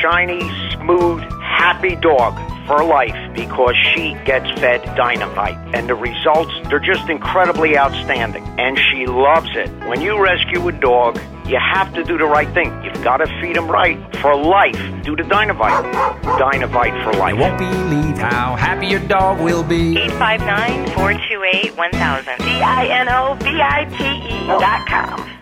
shiny, 0.02 0.40
smooth, 0.72 1.22
happy 1.52 1.96
dog 1.96 2.34
for 2.66 2.82
life 2.84 3.14
because 3.34 3.74
she 3.94 4.14
gets 4.24 4.48
fed 4.60 4.82
Dinovite. 4.96 5.74
And 5.74 5.88
the 5.88 5.94
results, 5.94 6.52
they're 6.68 6.78
just 6.78 7.08
incredibly 7.08 7.76
outstanding. 7.76 8.44
And 8.58 8.78
she 8.78 9.06
loves 9.06 9.50
it. 9.54 9.68
When 9.86 10.00
you 10.00 10.22
rescue 10.22 10.66
a 10.68 10.72
dog, 10.72 11.20
you 11.46 11.58
have 11.58 11.92
to 11.94 12.04
do 12.04 12.16
the 12.18 12.24
right 12.24 12.52
thing. 12.54 12.70
You've 12.84 13.02
got 13.02 13.18
to 13.18 13.26
feed 13.40 13.56
him 13.56 13.68
right 13.68 13.98
for 14.16 14.34
life. 14.36 14.80
Do 15.02 15.16
the 15.16 15.24
Dinovite. 15.24 15.92
Dinovite 16.22 17.04
for 17.04 17.12
life. 17.18 17.34
You 17.34 17.40
won't 17.40 17.58
believe 17.58 18.18
how 18.18 18.56
happy 18.56 18.86
your 18.86 19.00
dog 19.00 19.40
will 19.40 19.64
be. 19.64 19.98
859 19.98 20.86
428 20.94 21.76
1000. 21.76 22.38
D 22.38 22.44
I 22.44 22.86
N 22.86 23.08
O 23.08 23.34
V 23.34 23.46
I 23.60 23.84
T 23.84 24.34
E 24.34 24.46
dot 24.46 24.86
com. 24.86 25.41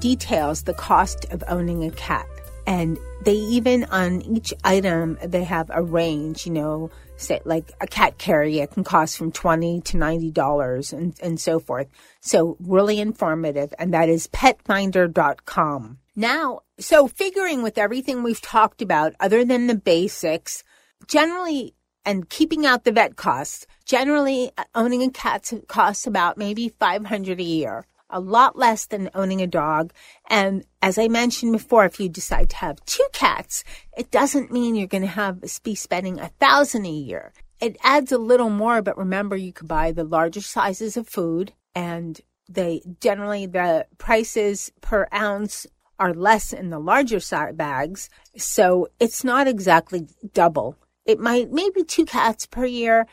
details 0.00 0.62
the 0.62 0.74
cost 0.74 1.26
of 1.30 1.44
owning 1.48 1.84
a 1.84 1.90
cat. 1.90 2.26
And 2.66 2.98
they 3.24 3.34
even 3.34 3.84
on 3.84 4.22
each 4.22 4.52
item 4.64 5.18
they 5.22 5.44
have 5.44 5.70
a 5.72 5.82
range, 5.82 6.46
you 6.46 6.52
know, 6.52 6.90
say 7.16 7.40
like 7.44 7.72
a 7.80 7.86
cat 7.86 8.18
carrier 8.18 8.66
can 8.66 8.84
cost 8.84 9.16
from 9.16 9.32
twenty 9.32 9.80
to 9.82 9.96
ninety 9.96 10.30
dollars 10.30 10.92
and, 10.92 11.14
and 11.22 11.40
so 11.40 11.58
forth. 11.58 11.88
So 12.20 12.56
really 12.60 13.00
informative, 13.00 13.74
and 13.78 13.92
that 13.94 14.08
is 14.08 14.26
petfinder.com. 14.28 15.98
Now, 16.16 16.60
so 16.78 17.08
figuring 17.08 17.62
with 17.62 17.78
everything 17.78 18.22
we've 18.22 18.40
talked 18.40 18.82
about, 18.82 19.14
other 19.20 19.44
than 19.44 19.66
the 19.66 19.74
basics, 19.74 20.64
generally 21.06 21.74
and 22.04 22.28
keeping 22.28 22.64
out 22.66 22.84
the 22.84 22.92
vet 22.92 23.16
costs, 23.16 23.66
generally 23.84 24.50
uh, 24.56 24.64
owning 24.74 25.02
a 25.02 25.10
cat 25.10 25.52
costs 25.68 26.06
about 26.06 26.38
maybe 26.38 26.68
500 26.68 27.38
a 27.38 27.42
year. 27.42 27.86
A 28.12 28.20
lot 28.20 28.58
less 28.58 28.86
than 28.86 29.10
owning 29.14 29.40
a 29.40 29.46
dog. 29.46 29.92
And 30.28 30.64
as 30.82 30.98
I 30.98 31.08
mentioned 31.08 31.52
before, 31.52 31.84
if 31.84 32.00
you 32.00 32.08
decide 32.08 32.50
to 32.50 32.56
have 32.56 32.84
two 32.84 33.06
cats, 33.12 33.62
it 33.96 34.10
doesn't 34.10 34.52
mean 34.52 34.74
you're 34.74 34.88
going 34.88 35.02
to 35.02 35.08
have 35.08 35.40
be 35.62 35.74
spending 35.74 36.18
a 36.18 36.28
thousand 36.40 36.86
a 36.86 36.90
year. 36.90 37.32
It 37.60 37.76
adds 37.84 38.10
a 38.10 38.18
little 38.18 38.50
more, 38.50 38.82
but 38.82 38.98
remember 38.98 39.36
you 39.36 39.52
could 39.52 39.68
buy 39.68 39.92
the 39.92 40.04
larger 40.04 40.40
sizes 40.40 40.96
of 40.96 41.08
food 41.08 41.52
and 41.74 42.20
they 42.48 42.82
generally 43.00 43.46
the 43.46 43.86
prices 43.98 44.72
per 44.80 45.06
ounce 45.12 45.66
are 45.98 46.14
less 46.14 46.52
in 46.52 46.70
the 46.70 46.78
larger 46.78 47.20
size 47.20 47.54
bags. 47.54 48.08
So 48.36 48.88
it's 48.98 49.22
not 49.22 49.46
exactly 49.46 50.08
double. 50.32 50.76
It 51.04 51.20
might 51.20 51.52
maybe 51.52 51.84
two 51.84 52.06
cats 52.06 52.46
per 52.46 52.64
year, 52.64 53.06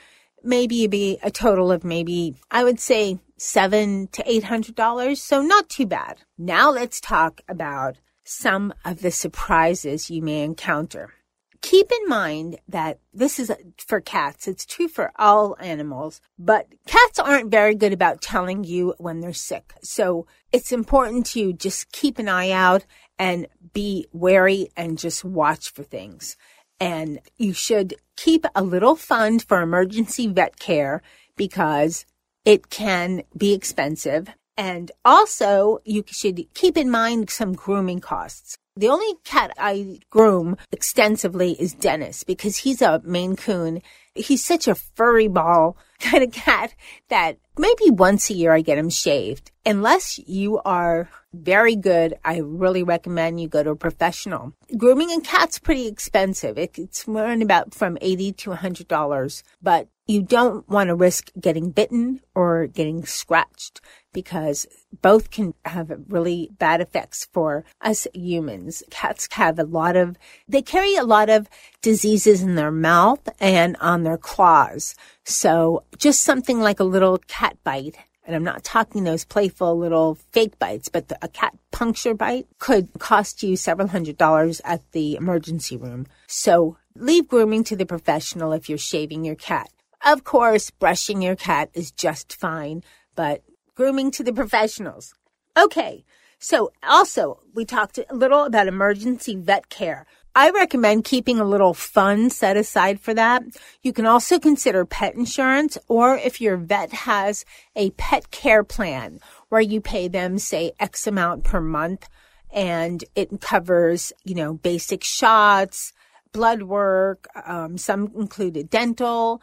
maybe 0.44 0.88
be 0.88 1.20
a 1.22 1.30
total 1.30 1.72
of 1.72 1.84
maybe 1.84 2.36
I 2.50 2.64
would 2.64 2.80
say 2.80 3.20
seven 3.38 4.08
to 4.08 4.24
eight 4.30 4.46
hundred 4.46 4.76
dollars. 4.76 5.22
So 5.22 5.42
not 5.42 5.70
too 5.70 5.86
bad. 5.86 6.22
Now 6.38 6.72
let's 6.72 7.00
talk 7.00 7.42
about 7.48 7.98
some 8.24 8.74
of 8.84 9.02
the 9.02 9.12
surprises 9.12 10.10
you 10.10 10.22
may 10.22 10.44
encounter. 10.44 11.14
Keep 11.62 11.92
in 11.92 12.08
mind 12.08 12.60
that 12.68 13.00
this 13.14 13.40
is 13.40 13.52
for 13.78 14.00
cats. 14.00 14.48
It's 14.48 14.66
true 14.66 14.88
for 14.88 15.12
all 15.18 15.58
animals, 15.60 16.22
but 16.38 16.68
cats 16.86 17.18
aren't 17.20 17.50
very 17.50 17.74
good 17.74 17.94
about 17.94 18.22
telling 18.22 18.64
you 18.64 18.94
when 19.00 19.22
they're 19.22 19.34
sick. 19.34 19.74
So 19.82 20.28
it's 20.52 20.72
important 20.72 21.26
to 21.28 21.54
just 21.54 21.92
keep 21.92 22.20
an 22.20 22.30
eye 22.30 22.52
out 22.52 22.86
and 23.18 23.48
be 23.74 24.06
wary 24.14 24.70
and 24.78 25.00
just 25.00 25.26
watch 25.26 25.72
for 25.72 25.84
things. 25.84 26.38
And 26.80 27.20
you 27.38 27.54
should 27.54 27.96
keep 28.16 28.46
a 28.54 28.64
little 28.64 28.96
fund 28.96 29.44
for 29.44 29.62
emergency 29.62 30.28
vet 30.28 30.60
care 30.60 31.02
because 31.36 32.06
it 32.48 32.70
can 32.70 33.24
be 33.36 33.54
expensive. 33.54 34.30
And 34.56 34.90
also 35.04 35.80
you 35.84 36.06
should 36.08 36.42
keep 36.54 36.78
in 36.78 36.90
mind 36.90 37.30
some 37.30 37.52
grooming 37.52 38.00
costs. 38.00 38.58
The 38.78 38.88
only 38.88 39.16
cat 39.26 39.52
I 39.58 40.00
groom 40.10 40.56
extensively 40.72 41.62
is 41.62 41.74
Dennis 41.74 42.24
because 42.24 42.56
he's 42.58 42.82
a 42.82 43.02
Maine 43.04 43.36
Coon. 43.36 43.82
He's 44.16 44.46
such 44.46 44.70
a 44.70 44.76
furry 44.76 45.28
ball 45.28 45.76
kind 46.00 46.24
of 46.24 46.32
cat 46.32 46.74
that 47.10 47.38
maybe 47.58 47.90
once 47.90 48.30
a 48.30 48.34
year 48.34 48.54
I 48.54 48.62
get 48.62 48.78
him 48.78 48.90
shaved. 48.90 49.52
Unless 49.66 50.18
you 50.20 50.60
are 50.60 51.10
very 51.38 51.76
good, 51.76 52.16
I 52.24 52.40
really 52.40 52.84
recommend 52.84 53.40
you 53.40 53.48
go 53.48 53.64
to 53.64 53.72
a 53.72 53.76
professional. 53.76 54.54
Grooming 54.76 55.12
a 55.12 55.22
cat's 55.22 55.60
pretty 55.60 55.88
expensive. 55.88 56.58
It, 56.58 56.78
it's 56.78 57.08
around 57.08 57.42
about 57.42 57.74
from 57.74 57.98
80 58.02 58.34
to 58.34 58.50
$100, 58.52 59.44
but 59.62 59.88
you 60.08 60.22
don't 60.22 60.68
want 60.70 60.88
to 60.88 60.96
risk 60.96 61.32
getting 61.40 61.72
bitten 61.72 62.22
or 62.34 62.68
getting 62.68 63.06
scratched 63.06 63.82
because 64.14 64.66
both 65.02 65.30
can 65.32 65.54
have 65.66 65.92
really 66.08 66.50
bad 66.58 66.82
effects 66.82 67.28
for 67.34 67.66
us 67.82 68.08
humans. 68.14 68.84
Cats 68.90 69.28
have 69.34 69.60
a 69.60 69.64
lot 69.64 69.96
of, 69.96 70.18
they 70.48 70.62
carry 70.62 70.96
a 70.96 71.04
lot 71.04 71.30
of 71.30 71.50
diseases 71.82 72.42
in 72.42 72.56
their 72.56 72.72
mouth 72.72 73.28
and 73.40 73.76
on 73.82 74.04
their 74.04 74.18
claws. 74.18 74.96
So 75.26 75.84
just 75.98 76.22
something 76.22 76.62
like 76.62 76.80
a 76.80 76.86
little 76.86 77.18
cat 77.28 77.58
bite 77.64 77.98
and 78.28 78.36
I'm 78.36 78.44
not 78.44 78.64
talking 78.64 79.06
those 79.06 79.24
playful 79.24 79.78
little 79.78 80.16
fake 80.32 80.60
bites, 80.60 80.90
but 80.90 81.08
the, 81.08 81.18
a 81.22 81.30
cat 81.30 81.58
puncture 81.72 82.14
bite 82.14 82.46
could 82.60 82.90
cost 83.00 83.42
you 83.42 83.56
several 83.56 83.88
hundred 83.88 84.18
dollars 84.18 84.62
at 84.66 84.82
the 84.92 85.16
emergency 85.16 85.78
room. 85.78 86.06
So 86.28 86.78
leave 86.96 87.30
grooming 87.30 87.64
to 87.66 87.78
the 87.78 87.86
professional 87.86 88.52
if 88.52 88.68
you're 88.68 88.78
shaving 88.78 89.24
your 89.24 89.36
cat. 89.36 89.70
Of 90.06 90.26
course, 90.26 90.70
brushing 90.70 91.22
your 91.22 91.38
cat 91.38 91.70
is 91.74 91.90
just 91.90 92.36
fine, 92.36 92.84
but 93.16 93.44
grooming 93.76 94.12
to 94.12 94.24
the 94.24 94.34
professionals. 94.34 95.14
Okay. 95.58 96.04
So 96.40 96.72
also 96.84 97.42
we 97.56 97.66
talked 97.66 97.98
a 97.98 98.14
little 98.14 98.44
about 98.44 98.68
emergency 98.68 99.36
vet 99.36 99.70
care. 99.70 100.06
I 100.40 100.52
recommend 100.52 101.04
keeping 101.04 101.40
a 101.40 101.44
little 101.44 101.74
fund 101.74 102.32
set 102.32 102.58
aside 102.58 103.00
for 103.00 103.12
that. 103.16 103.42
You 103.82 103.92
can 103.92 104.06
also 104.06 104.38
consider 104.38 104.86
pet 104.86 105.16
insurance 105.16 105.80
or 105.88 106.16
if 106.16 106.40
your 106.40 106.58
vet 106.58 106.94
has 106.94 107.44
a 107.76 107.90
pet 107.98 108.30
care 108.30 108.64
plan 108.64 109.20
where 109.50 109.62
you 109.62 109.82
pay 109.82 110.08
them, 110.08 110.38
say, 110.38 110.74
X 110.80 111.08
amount 111.08 111.44
per 111.44 111.60
month 111.60 112.08
and 112.52 113.04
it 113.16 113.42
covers, 113.42 114.14
you 114.26 114.36
know, 114.36 114.54
basic 114.54 115.04
shots, 115.04 115.92
blood 116.34 116.62
work, 116.62 117.26
um, 117.48 117.80
some 117.80 118.12
included 118.16 118.70
dental, 118.70 119.42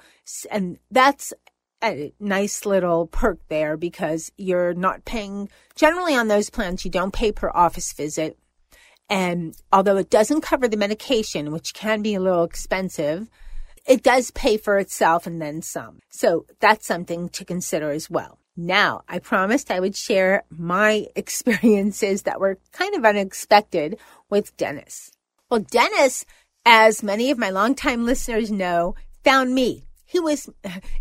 and 0.49 0.79
that's 0.93 1.33
a 1.83 2.13
nice 2.21 2.65
little 2.65 3.09
perk 3.09 3.41
there 3.49 3.77
because 3.77 4.31
you're 4.37 4.75
not 4.75 5.05
paying, 5.05 5.49
generally 5.75 6.15
on 6.15 6.29
those 6.29 6.51
plans, 6.51 6.85
you 6.85 6.91
don't 6.93 7.13
pay 7.13 7.33
per 7.33 7.51
office 7.53 7.93
visit. 7.95 8.39
And 9.08 9.54
although 9.73 9.96
it 9.96 10.11
doesn't 10.11 10.40
cover 10.40 10.66
the 10.66 10.76
medication, 10.76 11.52
which 11.52 11.75
can 11.75 12.02
be 12.02 12.14
a 12.14 12.20
little 12.20 12.44
expensive, 12.44 13.28
it 13.87 14.02
does 14.02 14.30
pay 14.30 14.56
for 14.56 14.78
itself 14.78 15.26
and 15.26 15.40
then 15.40 15.62
some. 15.62 16.00
So 16.08 16.46
that's 16.61 16.87
something 16.87 17.28
to 17.30 17.44
consider 17.44 17.90
as 17.90 18.08
well. 18.08 18.38
Now, 18.56 19.02
I 19.08 19.18
promised 19.18 19.70
I 19.70 19.80
would 19.80 19.96
share 19.96 20.44
my 20.49 21.06
experiences 21.16 22.23
that 22.23 22.40
were 22.40 22.58
kind 22.73 22.94
of 22.94 23.04
unexpected 23.04 23.99
with 24.30 24.56
Dennis. 24.56 25.11
Well, 25.50 25.61
Dennis, 25.61 26.25
as 26.64 27.02
many 27.02 27.30
of 27.30 27.38
my 27.38 27.50
longtime 27.50 28.06
listeners 28.06 28.50
know, 28.50 28.94
found 29.23 29.54
me. 29.54 29.84
He 30.14 30.21
was, 30.21 30.49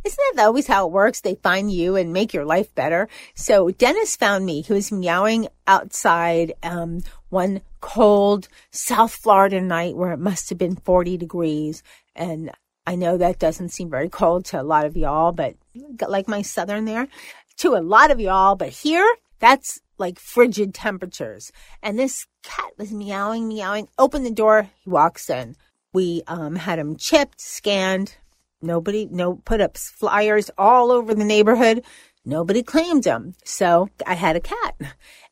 isn't 0.03 0.35
that 0.35 0.43
always 0.43 0.65
how 0.65 0.87
it 0.87 0.91
works? 0.91 1.21
They 1.21 1.35
find 1.35 1.71
you 1.71 1.95
and 1.95 2.11
make 2.11 2.33
your 2.33 2.45
life 2.45 2.73
better. 2.73 3.07
So 3.35 3.69
Dennis 3.69 4.15
found 4.15 4.43
me. 4.43 4.61
He 4.61 4.73
was 4.73 4.91
meowing 4.91 5.49
outside, 5.67 6.53
um, 6.63 7.03
one 7.29 7.61
cold 7.79 8.47
South 8.71 9.13
Florida 9.13 9.61
night 9.61 9.95
where 9.95 10.13
it 10.13 10.19
must 10.19 10.49
have 10.49 10.57
been 10.57 10.77
40 10.77 11.17
degrees. 11.17 11.83
And 12.15 12.49
I 12.87 12.95
know 12.95 13.17
that 13.17 13.37
doesn't 13.37 13.69
seem 13.69 13.91
very 13.91 14.09
cold 14.09 14.45
to 14.45 14.59
a 14.59 14.63
lot 14.63 14.87
of 14.87 14.97
y'all, 14.97 15.31
but 15.31 15.57
like 16.07 16.27
my 16.27 16.41
southern 16.41 16.85
there 16.85 17.07
to 17.57 17.75
a 17.75 17.85
lot 17.85 18.09
of 18.09 18.19
y'all, 18.19 18.55
but 18.55 18.69
here 18.69 19.07
that's 19.37 19.79
like 19.99 20.17
frigid 20.17 20.73
temperatures. 20.73 21.51
And 21.83 21.99
this 21.99 22.25
cat 22.41 22.71
was 22.79 22.91
meowing, 22.91 23.47
meowing. 23.47 23.89
Open 23.99 24.23
the 24.23 24.31
door. 24.31 24.71
He 24.83 24.89
walks 24.89 25.29
in. 25.29 25.55
We 25.93 26.23
um, 26.25 26.55
had 26.55 26.79
him 26.79 26.95
chipped, 26.97 27.39
scanned. 27.39 28.15
Nobody, 28.63 29.07
no, 29.11 29.35
put 29.35 29.61
up 29.61 29.77
flyers 29.77 30.49
all 30.57 30.91
over 30.91 31.13
the 31.13 31.25
neighborhood. 31.25 31.83
nobody 32.25 32.63
claimed 32.63 33.05
him. 33.05 33.35
So 33.43 33.89
I 34.07 34.15
had 34.15 34.35
a 34.35 34.41
cat. 34.41 34.75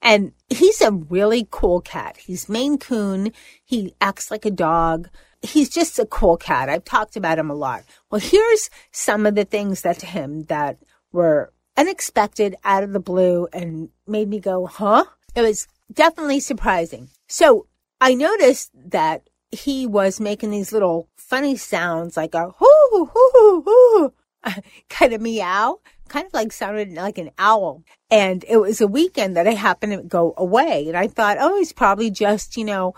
And 0.01 0.33
he's 0.49 0.81
a 0.81 0.91
really 0.91 1.47
cool 1.51 1.81
cat. 1.81 2.17
He's 2.17 2.49
Maine 2.49 2.77
Coon. 2.77 3.31
He 3.63 3.95
acts 4.01 4.31
like 4.31 4.45
a 4.45 4.51
dog. 4.51 5.09
He's 5.41 5.69
just 5.69 5.99
a 5.99 6.05
cool 6.05 6.37
cat. 6.37 6.69
I've 6.69 6.85
talked 6.85 7.15
about 7.15 7.39
him 7.39 7.49
a 7.49 7.55
lot. 7.55 7.83
Well, 8.09 8.21
here's 8.21 8.69
some 8.91 9.25
of 9.25 9.35
the 9.35 9.45
things 9.45 9.81
that 9.81 9.99
to 9.99 10.05
him 10.05 10.43
that 10.43 10.77
were 11.11 11.53
unexpected 11.77 12.55
out 12.63 12.83
of 12.83 12.93
the 12.93 12.99
blue 12.99 13.47
and 13.53 13.89
made 14.05 14.27
me 14.27 14.39
go, 14.39 14.65
huh? 14.65 15.05
It 15.35 15.41
was 15.41 15.67
definitely 15.91 16.39
surprising. 16.39 17.09
So 17.27 17.67
I 17.99 18.13
noticed 18.13 18.71
that 18.73 19.29
he 19.51 19.85
was 19.85 20.19
making 20.19 20.51
these 20.51 20.73
little 20.73 21.09
funny 21.15 21.55
sounds 21.55 22.17
like 22.17 22.33
a 22.33 22.49
hoo, 22.49 22.70
kind 24.89 25.13
of 25.13 25.21
meow, 25.21 25.79
kind 26.07 26.25
of 26.25 26.33
like 26.33 26.51
sounded 26.51 26.93
like 26.93 27.17
an 27.17 27.31
owl. 27.37 27.83
And 28.09 28.43
it 28.47 28.57
was 28.57 28.81
a 28.81 28.87
weekend 28.87 29.37
that 29.37 29.47
I 29.47 29.53
happened 29.53 29.93
to 29.93 30.03
go 30.03 30.33
away. 30.37 30.85
And 30.87 30.97
I 30.97 31.07
thought, 31.07 31.37
oh, 31.39 31.57
he's 31.57 31.73
probably 31.73 32.11
just, 32.11 32.57
you 32.57 32.65
know, 32.65 32.93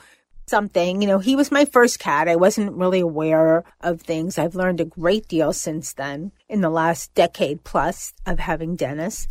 something. 0.47 1.01
You 1.01 1.07
know, 1.07 1.19
he 1.19 1.35
was 1.35 1.51
my 1.51 1.65
first 1.65 1.99
cat. 1.99 2.27
I 2.27 2.35
wasn't 2.35 2.77
really 2.77 2.99
aware 2.99 3.63
of 3.81 4.01
things. 4.01 4.37
I've 4.37 4.55
learned 4.55 4.81
a 4.81 4.85
great 4.85 5.27
deal 5.27 5.53
since 5.53 5.93
then 5.93 6.31
in 6.49 6.61
the 6.61 6.69
last 6.69 7.13
decade 7.13 7.63
plus 7.63 8.13
of 8.25 8.39
having 8.39 8.75
Dennis. 8.75 9.27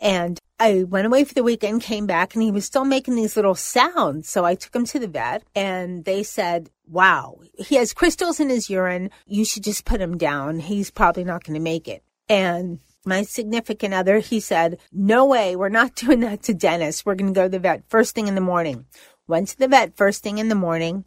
And 0.00 0.38
I 0.58 0.84
went 0.84 1.06
away 1.06 1.24
for 1.24 1.34
the 1.34 1.42
weekend, 1.42 1.82
came 1.82 2.06
back, 2.06 2.34
and 2.34 2.42
he 2.42 2.50
was 2.50 2.64
still 2.64 2.84
making 2.84 3.14
these 3.14 3.36
little 3.36 3.54
sounds. 3.54 4.28
So 4.28 4.44
I 4.44 4.54
took 4.54 4.74
him 4.74 4.86
to 4.86 4.98
the 4.98 5.08
vet 5.08 5.42
and 5.54 6.04
they 6.04 6.22
said, 6.22 6.70
wow, 6.86 7.40
he 7.58 7.74
has 7.74 7.92
crystals 7.92 8.40
in 8.40 8.48
his 8.48 8.70
urine. 8.70 9.10
You 9.26 9.44
should 9.44 9.64
just 9.64 9.84
put 9.84 10.00
him 10.00 10.16
down. 10.16 10.60
He's 10.60 10.90
probably 10.90 11.24
not 11.24 11.44
going 11.44 11.54
to 11.54 11.60
make 11.60 11.88
it. 11.88 12.02
And 12.28 12.80
my 13.04 13.22
significant 13.22 13.92
other, 13.92 14.18
he 14.18 14.40
said, 14.40 14.78
no 14.92 15.26
way. 15.26 15.56
We're 15.56 15.68
not 15.68 15.94
doing 15.94 16.20
that 16.20 16.42
to 16.44 16.54
Dennis. 16.54 17.04
We're 17.04 17.16
going 17.16 17.34
to 17.34 17.38
go 17.38 17.44
to 17.44 17.50
the 17.50 17.58
vet 17.58 17.84
first 17.88 18.14
thing 18.14 18.26
in 18.26 18.34
the 18.34 18.40
morning. 18.40 18.86
Went 19.28 19.48
to 19.48 19.58
the 19.58 19.68
vet 19.68 19.96
first 19.96 20.22
thing 20.22 20.38
in 20.38 20.48
the 20.48 20.54
morning 20.54 21.04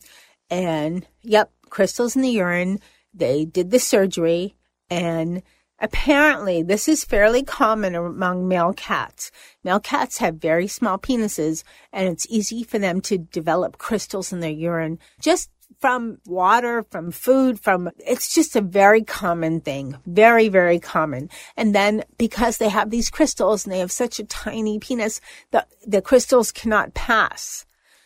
and 0.49 1.07
yep, 1.21 1.51
crystals 1.69 2.15
in 2.15 2.21
the 2.21 2.29
urine. 2.29 2.79
They 3.13 3.45
did 3.45 3.71
the 3.71 3.79
surgery 3.79 4.55
and 4.89 5.41
Apparently, 5.81 6.61
this 6.61 6.87
is 6.87 7.03
fairly 7.03 7.43
common 7.43 7.95
among 7.95 8.47
male 8.47 8.73
cats. 8.73 9.31
Male 9.63 9.79
cats 9.79 10.17
have 10.17 10.35
very 10.35 10.67
small 10.67 10.97
penises, 10.97 11.63
and 11.93 12.07
it's 12.09 12.27
easy 12.29 12.63
for 12.63 12.79
them 12.79 13.01
to 13.01 13.17
develop 13.17 13.77
crystals 13.77 14.33
in 14.33 14.41
their 14.41 14.49
urine 14.49 14.99
just 15.21 15.49
from 15.79 16.17
water, 16.25 16.85
from 16.89 17.11
food, 17.11 17.59
from 17.59 17.89
it's 17.99 18.33
just 18.33 18.55
a 18.55 18.61
very 18.61 19.03
common 19.03 19.61
thing. 19.61 19.97
Very, 20.05 20.49
very 20.49 20.79
common. 20.79 21.29
And 21.55 21.73
then 21.73 22.03
because 22.17 22.57
they 22.57 22.69
have 22.69 22.89
these 22.89 23.09
crystals 23.09 23.65
and 23.65 23.73
they 23.73 23.79
have 23.79 23.91
such 23.91 24.19
a 24.19 24.25
tiny 24.25 24.79
penis, 24.79 25.21
the, 25.51 25.65
the 25.85 26.01
crystals 26.01 26.51
cannot 26.51 26.93
pass. 26.93 27.65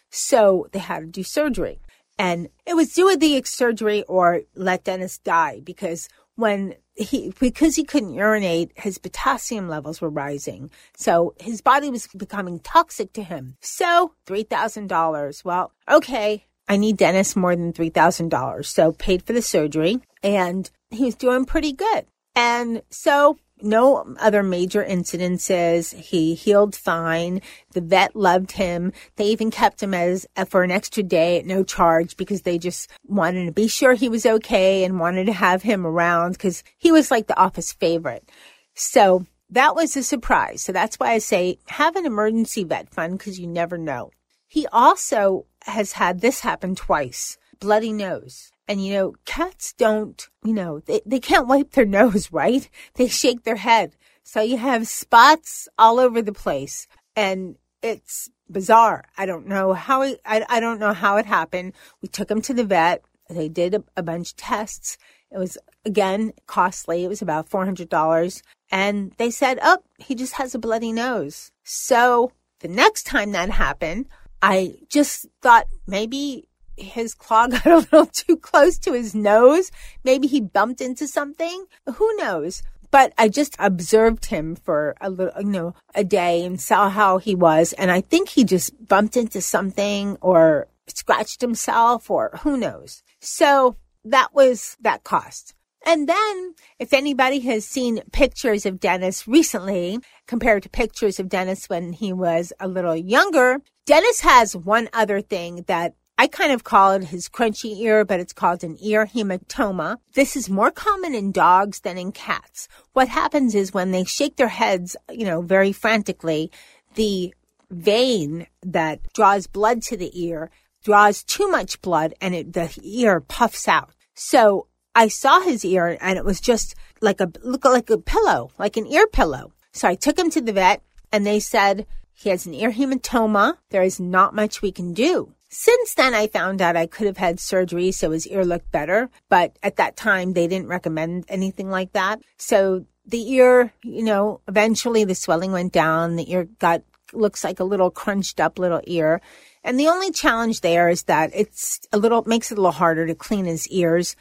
So 0.09 0.67
they 0.71 0.79
had 0.79 0.99
to 0.99 1.05
do 1.07 1.23
surgery. 1.23 1.79
And 2.19 2.49
it 2.67 2.75
was 2.75 2.93
do 2.93 3.15
the 3.17 3.41
surgery 3.45 4.03
or 4.03 4.41
let 4.55 4.83
Dennis 4.83 5.17
die 5.17 5.61
because 5.63 6.07
when 6.35 6.75
he 6.95 7.33
because 7.39 7.75
he 7.75 7.83
couldn't 7.83 8.13
urinate, 8.13 8.71
his 8.75 8.97
potassium 8.97 9.67
levels 9.67 10.01
were 10.01 10.09
rising. 10.09 10.69
So 10.95 11.33
his 11.39 11.61
body 11.61 11.89
was 11.89 12.07
becoming 12.07 12.59
toxic 12.59 13.13
to 13.13 13.23
him. 13.23 13.57
So 13.61 14.13
three 14.25 14.43
thousand 14.43 14.87
dollars. 14.87 15.43
Well, 15.43 15.71
okay, 15.89 16.45
I 16.67 16.77
need 16.77 16.97
Dennis 16.97 17.35
more 17.35 17.55
than 17.55 17.73
three 17.73 17.89
thousand 17.89 18.29
dollars. 18.29 18.69
So 18.69 18.91
paid 18.91 19.23
for 19.23 19.33
the 19.33 19.41
surgery 19.41 19.99
and 20.21 20.69
he 20.91 21.05
was 21.05 21.15
doing 21.15 21.45
pretty 21.45 21.73
good. 21.73 22.05
And 22.35 22.81
so 22.89 23.37
no 23.63 24.15
other 24.19 24.43
major 24.43 24.83
incidences. 24.83 25.93
He 25.95 26.35
healed 26.35 26.75
fine. 26.75 27.41
The 27.71 27.81
vet 27.81 28.15
loved 28.15 28.51
him. 28.51 28.91
They 29.15 29.25
even 29.25 29.49
kept 29.49 29.81
him 29.81 29.93
as 29.93 30.27
uh, 30.35 30.45
for 30.45 30.63
an 30.63 30.71
extra 30.71 31.01
day 31.01 31.39
at 31.39 31.45
no 31.45 31.63
charge 31.63 32.17
because 32.17 32.41
they 32.41 32.57
just 32.57 32.89
wanted 33.05 33.45
to 33.45 33.51
be 33.51 33.67
sure 33.67 33.93
he 33.93 34.09
was 34.09 34.25
okay 34.25 34.83
and 34.83 34.99
wanted 34.99 35.25
to 35.25 35.33
have 35.33 35.63
him 35.63 35.87
around 35.87 36.33
because 36.33 36.63
he 36.77 36.91
was 36.91 37.09
like 37.09 37.27
the 37.27 37.39
office 37.39 37.73
favorite. 37.73 38.29
So 38.75 39.25
that 39.49 39.75
was 39.75 39.95
a 39.95 40.03
surprise. 40.03 40.61
So 40.61 40.71
that's 40.71 40.99
why 40.99 41.11
I 41.11 41.19
say 41.19 41.59
have 41.67 41.95
an 41.95 42.05
emergency 42.05 42.63
vet 42.63 42.89
fund 42.89 43.17
because 43.17 43.39
you 43.39 43.47
never 43.47 43.77
know. 43.77 44.11
He 44.47 44.67
also 44.67 45.45
has 45.63 45.93
had 45.93 46.21
this 46.21 46.41
happen 46.41 46.75
twice. 46.75 47.37
Bloody 47.59 47.93
nose. 47.93 48.52
And 48.67 48.83
you 48.83 48.93
know, 48.93 49.13
cats 49.25 49.73
don't, 49.73 50.27
you 50.43 50.53
know, 50.53 50.79
they, 50.79 51.01
they 51.05 51.19
can't 51.19 51.47
wipe 51.47 51.71
their 51.71 51.85
nose, 51.99 52.31
right? 52.31 52.69
They 52.95 53.07
shake 53.07 53.43
their 53.43 53.57
head. 53.57 53.95
So 54.23 54.41
you 54.41 54.57
have 54.57 54.87
spots 54.87 55.67
all 55.77 55.99
over 55.99 56.21
the 56.21 56.33
place 56.33 56.87
and 57.15 57.55
it's 57.81 58.29
bizarre. 58.49 59.03
I 59.17 59.25
don't 59.25 59.47
know 59.47 59.73
how 59.73 60.01
it, 60.03 60.21
I, 60.25 60.45
I 60.47 60.59
don't 60.59 60.79
know 60.79 60.93
how 60.93 61.17
it 61.17 61.25
happened. 61.25 61.73
We 62.01 62.07
took 62.07 62.31
him 62.31 62.41
to 62.43 62.53
the 62.53 62.63
vet. 62.63 63.03
They 63.29 63.49
did 63.49 63.73
a, 63.73 63.83
a 63.97 64.03
bunch 64.03 64.31
of 64.31 64.37
tests. 64.37 64.97
It 65.31 65.37
was 65.37 65.57
again 65.85 66.33
costly. 66.47 67.03
It 67.03 67.09
was 67.09 67.21
about 67.21 67.49
$400. 67.49 68.41
And 68.71 69.11
they 69.17 69.29
said, 69.29 69.59
oh, 69.61 69.79
he 69.97 70.15
just 70.15 70.33
has 70.33 70.55
a 70.55 70.59
bloody 70.59 70.91
nose. 70.91 71.51
So 71.63 72.31
the 72.59 72.67
next 72.67 73.03
time 73.03 73.31
that 73.31 73.49
happened, 73.49 74.07
I 74.41 74.75
just 74.89 75.27
thought 75.41 75.67
maybe 75.85 76.47
his 76.77 77.13
claw 77.13 77.47
got 77.49 77.65
a 77.65 77.77
little 77.77 78.05
too 78.05 78.37
close 78.37 78.77
to 78.79 78.93
his 78.93 79.15
nose. 79.15 79.71
Maybe 80.03 80.27
he 80.27 80.41
bumped 80.41 80.81
into 80.81 81.07
something. 81.07 81.65
Who 81.95 82.15
knows? 82.17 82.63
But 82.91 83.13
I 83.17 83.27
just 83.27 83.55
observed 83.57 84.25
him 84.27 84.55
for 84.55 84.95
a 85.01 85.09
little, 85.09 85.41
you 85.41 85.49
know, 85.49 85.73
a 85.95 86.03
day 86.03 86.45
and 86.45 86.61
saw 86.61 86.89
how 86.89 87.17
he 87.17 87.33
was. 87.33 87.73
And 87.73 87.89
I 87.89 88.01
think 88.01 88.29
he 88.29 88.43
just 88.43 88.87
bumped 88.87 89.17
into 89.17 89.41
something 89.41 90.17
or 90.21 90.67
scratched 90.87 91.41
himself 91.41 92.11
or 92.11 92.39
who 92.43 92.55
knows. 92.55 93.01
So 93.19 93.77
that 94.05 94.33
was 94.33 94.77
that 94.81 95.03
cost. 95.03 95.55
And 95.85 96.07
then, 96.07 96.55
if 96.79 96.93
anybody 96.93 97.39
has 97.41 97.65
seen 97.65 98.01
pictures 98.11 98.65
of 98.65 98.79
Dennis 98.79 99.27
recently 99.27 99.99
compared 100.27 100.63
to 100.63 100.69
pictures 100.69 101.19
of 101.19 101.27
Dennis 101.27 101.67
when 101.67 101.91
he 101.91 102.13
was 102.13 102.53
a 102.59 102.69
little 102.69 102.95
younger, 102.95 103.59
Dennis 103.85 104.21
has 104.21 104.55
one 104.55 104.87
other 104.93 105.19
thing 105.19 105.65
that 105.67 105.95
I 106.17 106.27
kind 106.27 106.51
of 106.51 106.63
call 106.63 106.91
it 106.91 107.05
his 107.05 107.27
crunchy 107.27 107.79
ear, 107.79 108.05
but 108.05 108.19
it's 108.19 108.33
called 108.33 108.63
an 108.63 108.77
ear 108.79 109.07
hematoma. 109.07 109.97
This 110.13 110.35
is 110.35 110.49
more 110.49 110.69
common 110.69 111.15
in 111.15 111.31
dogs 111.31 111.79
than 111.79 111.97
in 111.97 112.11
cats. 112.11 112.67
What 112.93 113.07
happens 113.07 113.55
is 113.55 113.73
when 113.73 113.91
they 113.91 114.03
shake 114.03 114.35
their 114.35 114.49
heads, 114.49 114.95
you 115.11 115.25
know, 115.25 115.41
very 115.41 115.71
frantically, 115.71 116.51
the 116.93 117.33
vein 117.71 118.45
that 118.61 119.01
draws 119.13 119.47
blood 119.47 119.81
to 119.83 119.97
the 119.97 120.11
ear 120.13 120.51
draws 120.83 121.23
too 121.23 121.49
much 121.49 121.81
blood 121.81 122.13
and 122.21 122.35
it, 122.35 122.53
the 122.53 122.77
ear 122.83 123.19
puffs 123.19 123.67
out. 123.67 123.91
So 124.13 124.67
I 124.93 125.07
saw 125.07 125.41
his 125.41 125.65
ear 125.65 125.97
and 125.99 126.19
it 126.19 126.25
was 126.25 126.39
just 126.39 126.75
like 127.01 127.21
a, 127.21 127.31
look 127.41 127.65
like 127.65 127.89
a 127.89 127.97
pillow, 127.97 128.51
like 128.59 128.77
an 128.77 128.85
ear 128.85 129.07
pillow. 129.07 129.51
So 129.71 129.87
I 129.87 129.95
took 129.95 130.19
him 130.19 130.29
to 130.31 130.41
the 130.41 130.53
vet 130.53 130.83
and 131.11 131.25
they 131.25 131.39
said, 131.39 131.87
he 132.13 132.29
has 132.29 132.45
an 132.45 132.53
ear 132.53 132.71
hematoma. 132.71 133.57
There 133.71 133.81
is 133.81 133.99
not 133.99 134.35
much 134.35 134.61
we 134.61 134.71
can 134.71 134.93
do. 134.93 135.33
Since 135.55 135.93
then, 135.93 136.15
I 136.15 136.25
found 136.25 136.63
out 136.63 136.75
I 136.75 136.87
could 136.87 137.05
have 137.05 137.17
had 137.17 137.39
surgery 137.39 137.91
so 137.91 138.09
his 138.09 138.25
ear 138.27 138.43
looked 138.43 138.71
better, 138.71 139.11
but 139.29 139.55
at 139.61 139.75
that 139.75 139.95
time 139.95 140.33
they 140.33 140.47
didn't 140.47 140.67
recommend 140.67 141.25
anything 141.27 141.69
like 141.69 141.93
that. 141.93 142.19
So 142.37 142.85
the 143.05 143.33
ear, 143.33 143.71
you 143.83 144.03
know, 144.03 144.41
eventually 144.47 145.03
the 145.03 145.13
swelling 145.13 145.51
went 145.51 145.71
down. 145.71 146.15
The 146.15 146.31
ear 146.31 146.45
got, 146.57 146.81
looks 147.13 147.43
like 147.43 147.59
a 147.59 147.65
little 147.65 147.91
crunched 147.91 148.39
up 148.39 148.57
little 148.57 148.81
ear. 148.87 149.21
And 149.63 149.79
the 149.79 149.89
only 149.89 150.09
challenge 150.09 150.61
there 150.61 150.89
is 150.89 151.03
that 151.03 151.29
it's 151.35 151.81
a 151.93 151.99
little, 151.99 152.23
makes 152.23 152.51
it 152.51 152.57
a 152.57 152.61
little 152.61 152.71
harder 152.71 153.05
to 153.05 153.13
clean 153.13 153.45
his 153.45 153.67
ears 153.67 154.15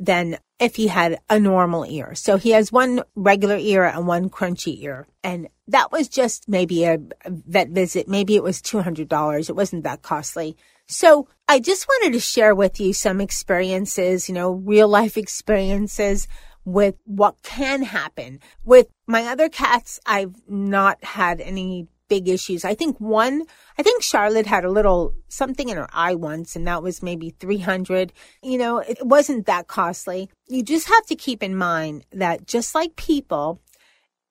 than 0.00 0.38
if 0.58 0.76
he 0.76 0.86
had 0.86 1.18
a 1.28 1.38
normal 1.38 1.84
ear. 1.84 2.14
So 2.14 2.38
he 2.38 2.50
has 2.52 2.72
one 2.72 3.02
regular 3.14 3.58
ear 3.58 3.84
and 3.84 4.06
one 4.06 4.30
crunchy 4.30 4.82
ear. 4.82 5.06
And 5.22 5.48
that 5.66 5.92
was 5.92 6.08
just 6.08 6.48
maybe 6.48 6.84
a 6.84 6.98
vet 7.26 7.68
visit. 7.68 8.08
Maybe 8.08 8.36
it 8.36 8.42
was 8.42 8.62
$200. 8.62 9.50
It 9.50 9.54
wasn't 9.54 9.84
that 9.84 10.00
costly. 10.00 10.56
So 10.88 11.28
I 11.46 11.60
just 11.60 11.86
wanted 11.86 12.14
to 12.14 12.20
share 12.20 12.54
with 12.54 12.80
you 12.80 12.94
some 12.94 13.20
experiences, 13.20 14.28
you 14.28 14.34
know, 14.34 14.52
real 14.52 14.88
life 14.88 15.18
experiences 15.18 16.26
with 16.64 16.96
what 17.04 17.42
can 17.42 17.82
happen. 17.82 18.40
With 18.64 18.88
my 19.06 19.24
other 19.24 19.50
cats, 19.50 20.00
I've 20.06 20.34
not 20.48 21.02
had 21.04 21.42
any 21.42 21.88
big 22.08 22.26
issues. 22.26 22.64
I 22.64 22.74
think 22.74 22.98
one, 22.98 23.42
I 23.78 23.82
think 23.82 24.02
Charlotte 24.02 24.46
had 24.46 24.64
a 24.64 24.70
little 24.70 25.12
something 25.28 25.68
in 25.68 25.76
her 25.76 25.88
eye 25.92 26.14
once 26.14 26.56
and 26.56 26.66
that 26.66 26.82
was 26.82 27.02
maybe 27.02 27.30
300. 27.38 28.12
You 28.42 28.56
know, 28.56 28.78
it 28.78 28.98
wasn't 29.02 29.44
that 29.44 29.66
costly. 29.66 30.30
You 30.46 30.62
just 30.62 30.88
have 30.88 31.04
to 31.06 31.14
keep 31.14 31.42
in 31.42 31.54
mind 31.54 32.06
that 32.12 32.46
just 32.46 32.74
like 32.74 32.96
people, 32.96 33.60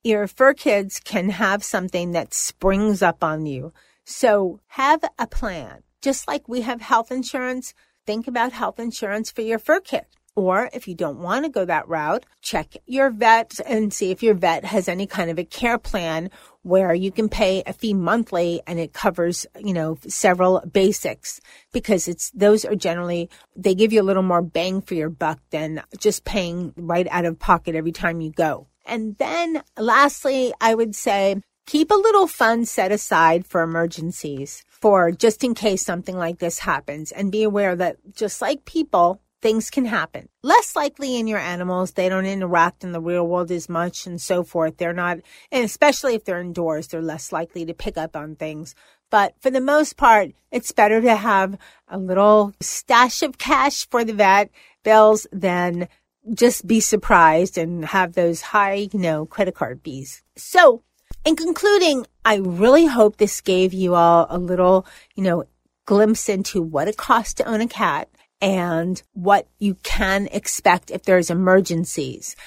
your 0.04 0.28
fur 0.28 0.56
kids 0.56 1.00
can 1.00 1.30
have 1.30 1.64
something 1.64 2.14
that 2.14 2.34
springs 2.34 3.04
up 3.04 3.24
on 3.24 3.46
you. 3.46 3.74
So 4.06 4.60
have 4.70 5.04
a 5.20 5.28
plan. 5.28 5.84
Just 6.02 6.28
like 6.28 6.48
we 6.48 6.62
have 6.62 6.82
health 6.82 7.12
insurance, 7.12 7.74
think 8.06 8.28
about 8.28 8.54
health 8.54 8.80
insurance 8.80 9.32
for 9.32 9.42
your 9.42 9.60
fur 9.60 9.80
kit. 9.80 10.08
Or 10.36 10.70
if 10.72 10.88
you 10.88 10.94
don't 10.94 11.18
want 11.18 11.46
to 11.46 11.50
go 11.50 11.66
that 11.66 11.88
route, 11.88 12.24
check 12.44 12.76
your 12.86 13.10
vet 13.10 13.60
and 13.66 13.92
see 13.92 14.12
if 14.12 14.22
your 14.22 14.36
vet 14.36 14.66
has 14.66 14.88
any 14.88 15.08
kind 15.08 15.32
of 15.32 15.40
a 15.40 15.44
care 15.44 15.80
plan 15.80 16.30
where 16.62 16.94
you 16.94 17.12
can 17.12 17.28
pay 17.28 17.64
a 17.66 17.74
fee 17.74 17.96
monthly 17.96 18.62
and 18.68 18.78
it 18.78 18.94
covers, 18.94 19.48
you 19.60 19.74
know, 19.74 19.98
several 20.08 20.62
basics 20.72 21.42
because 21.74 22.08
it's, 22.08 22.30
those 22.36 22.66
are 22.66 22.76
generally, 22.76 23.32
they 23.56 23.74
give 23.74 23.92
you 23.92 24.00
a 24.00 24.04
little 24.04 24.22
more 24.22 24.44
bang 24.44 24.80
for 24.80 24.94
your 24.94 25.10
buck 25.10 25.40
than 25.50 25.82
just 25.98 26.24
paying 26.24 26.72
right 26.78 27.08
out 27.10 27.26
of 27.26 27.40
pocket 27.40 27.74
every 27.74 27.92
time 27.92 28.22
you 28.22 28.32
go. 28.32 28.68
And 28.86 29.18
then 29.18 29.64
lastly, 29.76 30.54
I 30.62 30.76
would 30.76 30.96
say 30.96 31.42
keep 31.66 31.90
a 31.90 31.96
little 31.96 32.28
fund 32.28 32.68
set 32.68 32.92
aside 32.92 33.48
for 33.48 33.64
emergencies 33.64 34.64
for 34.82 35.12
just 35.12 35.44
in 35.44 35.54
case 35.54 35.84
something 35.84 36.18
like 36.18 36.40
this 36.40 36.60
happens 36.60 37.12
and 37.12 37.32
be 37.32 37.44
aware 37.44 37.76
that 37.76 37.98
just 38.16 38.42
like 38.42 38.66
people, 38.66 39.22
things 39.42 39.70
can 39.70 39.86
happen. 39.86 40.30
Less 40.44 40.76
likely 40.76 41.18
in 41.18 41.28
your 41.28 41.40
animals, 41.40 41.92
they 41.92 42.10
don't 42.10 42.26
interact 42.26 42.84
in 42.84 42.92
the 42.92 43.02
real 43.02 43.26
world 43.28 43.52
as 43.52 43.70
much 43.70 44.06
and 44.06 44.22
so 44.22 44.44
forth. 44.44 44.78
They're 44.78 44.94
not, 44.94 45.20
and 45.52 45.64
especially 45.64 46.16
if 46.16 46.26
they're 46.26 46.42
indoors, 46.42 46.88
they're 46.88 47.02
less 47.02 47.32
likely 47.32 47.66
to 47.66 47.74
pick 47.74 47.98
up 47.98 48.16
on 48.16 48.36
things. 48.36 48.76
But 49.10 49.36
for 49.40 49.50
the 49.50 49.62
most 49.62 49.98
part, 49.98 50.32
it's 50.52 50.72
better 50.72 51.02
to 51.02 51.16
have 51.16 51.58
a 51.88 51.98
little 51.98 52.54
stash 52.60 53.22
of 53.22 53.38
cash 53.38 53.88
for 53.90 54.04
the 54.04 54.14
vet 54.14 54.50
bills 54.84 55.28
than 55.32 55.88
just 56.34 56.68
be 56.68 56.80
surprised 56.80 57.58
and 57.58 57.86
have 57.86 58.14
those 58.14 58.42
high, 58.42 58.90
you 58.92 59.00
know, 59.00 59.26
credit 59.26 59.56
card 59.56 59.80
fees. 59.84 60.24
So 60.36 60.84
in 61.28 61.36
concluding, 61.36 62.08
I 62.24 62.36
really 62.38 62.86
hope 62.86 63.18
this 63.18 63.42
gave 63.42 63.74
you 63.74 63.96
all 63.96 64.28
a 64.30 64.38
little, 64.38 64.86
you 65.14 65.24
know, 65.24 65.44
glimpse 65.86 66.30
into 66.30 66.62
what 66.62 66.88
it 66.88 66.96
costs 66.96 67.34
to 67.36 67.46
own 67.46 67.60
a 67.60 67.68
cat 67.68 68.10
and 68.40 69.02
what 69.12 69.46
you 69.60 69.76
can 69.84 70.28
expect 70.32 70.90
if 70.90 71.04
there's 71.04 71.30
emergencies. 71.30 72.38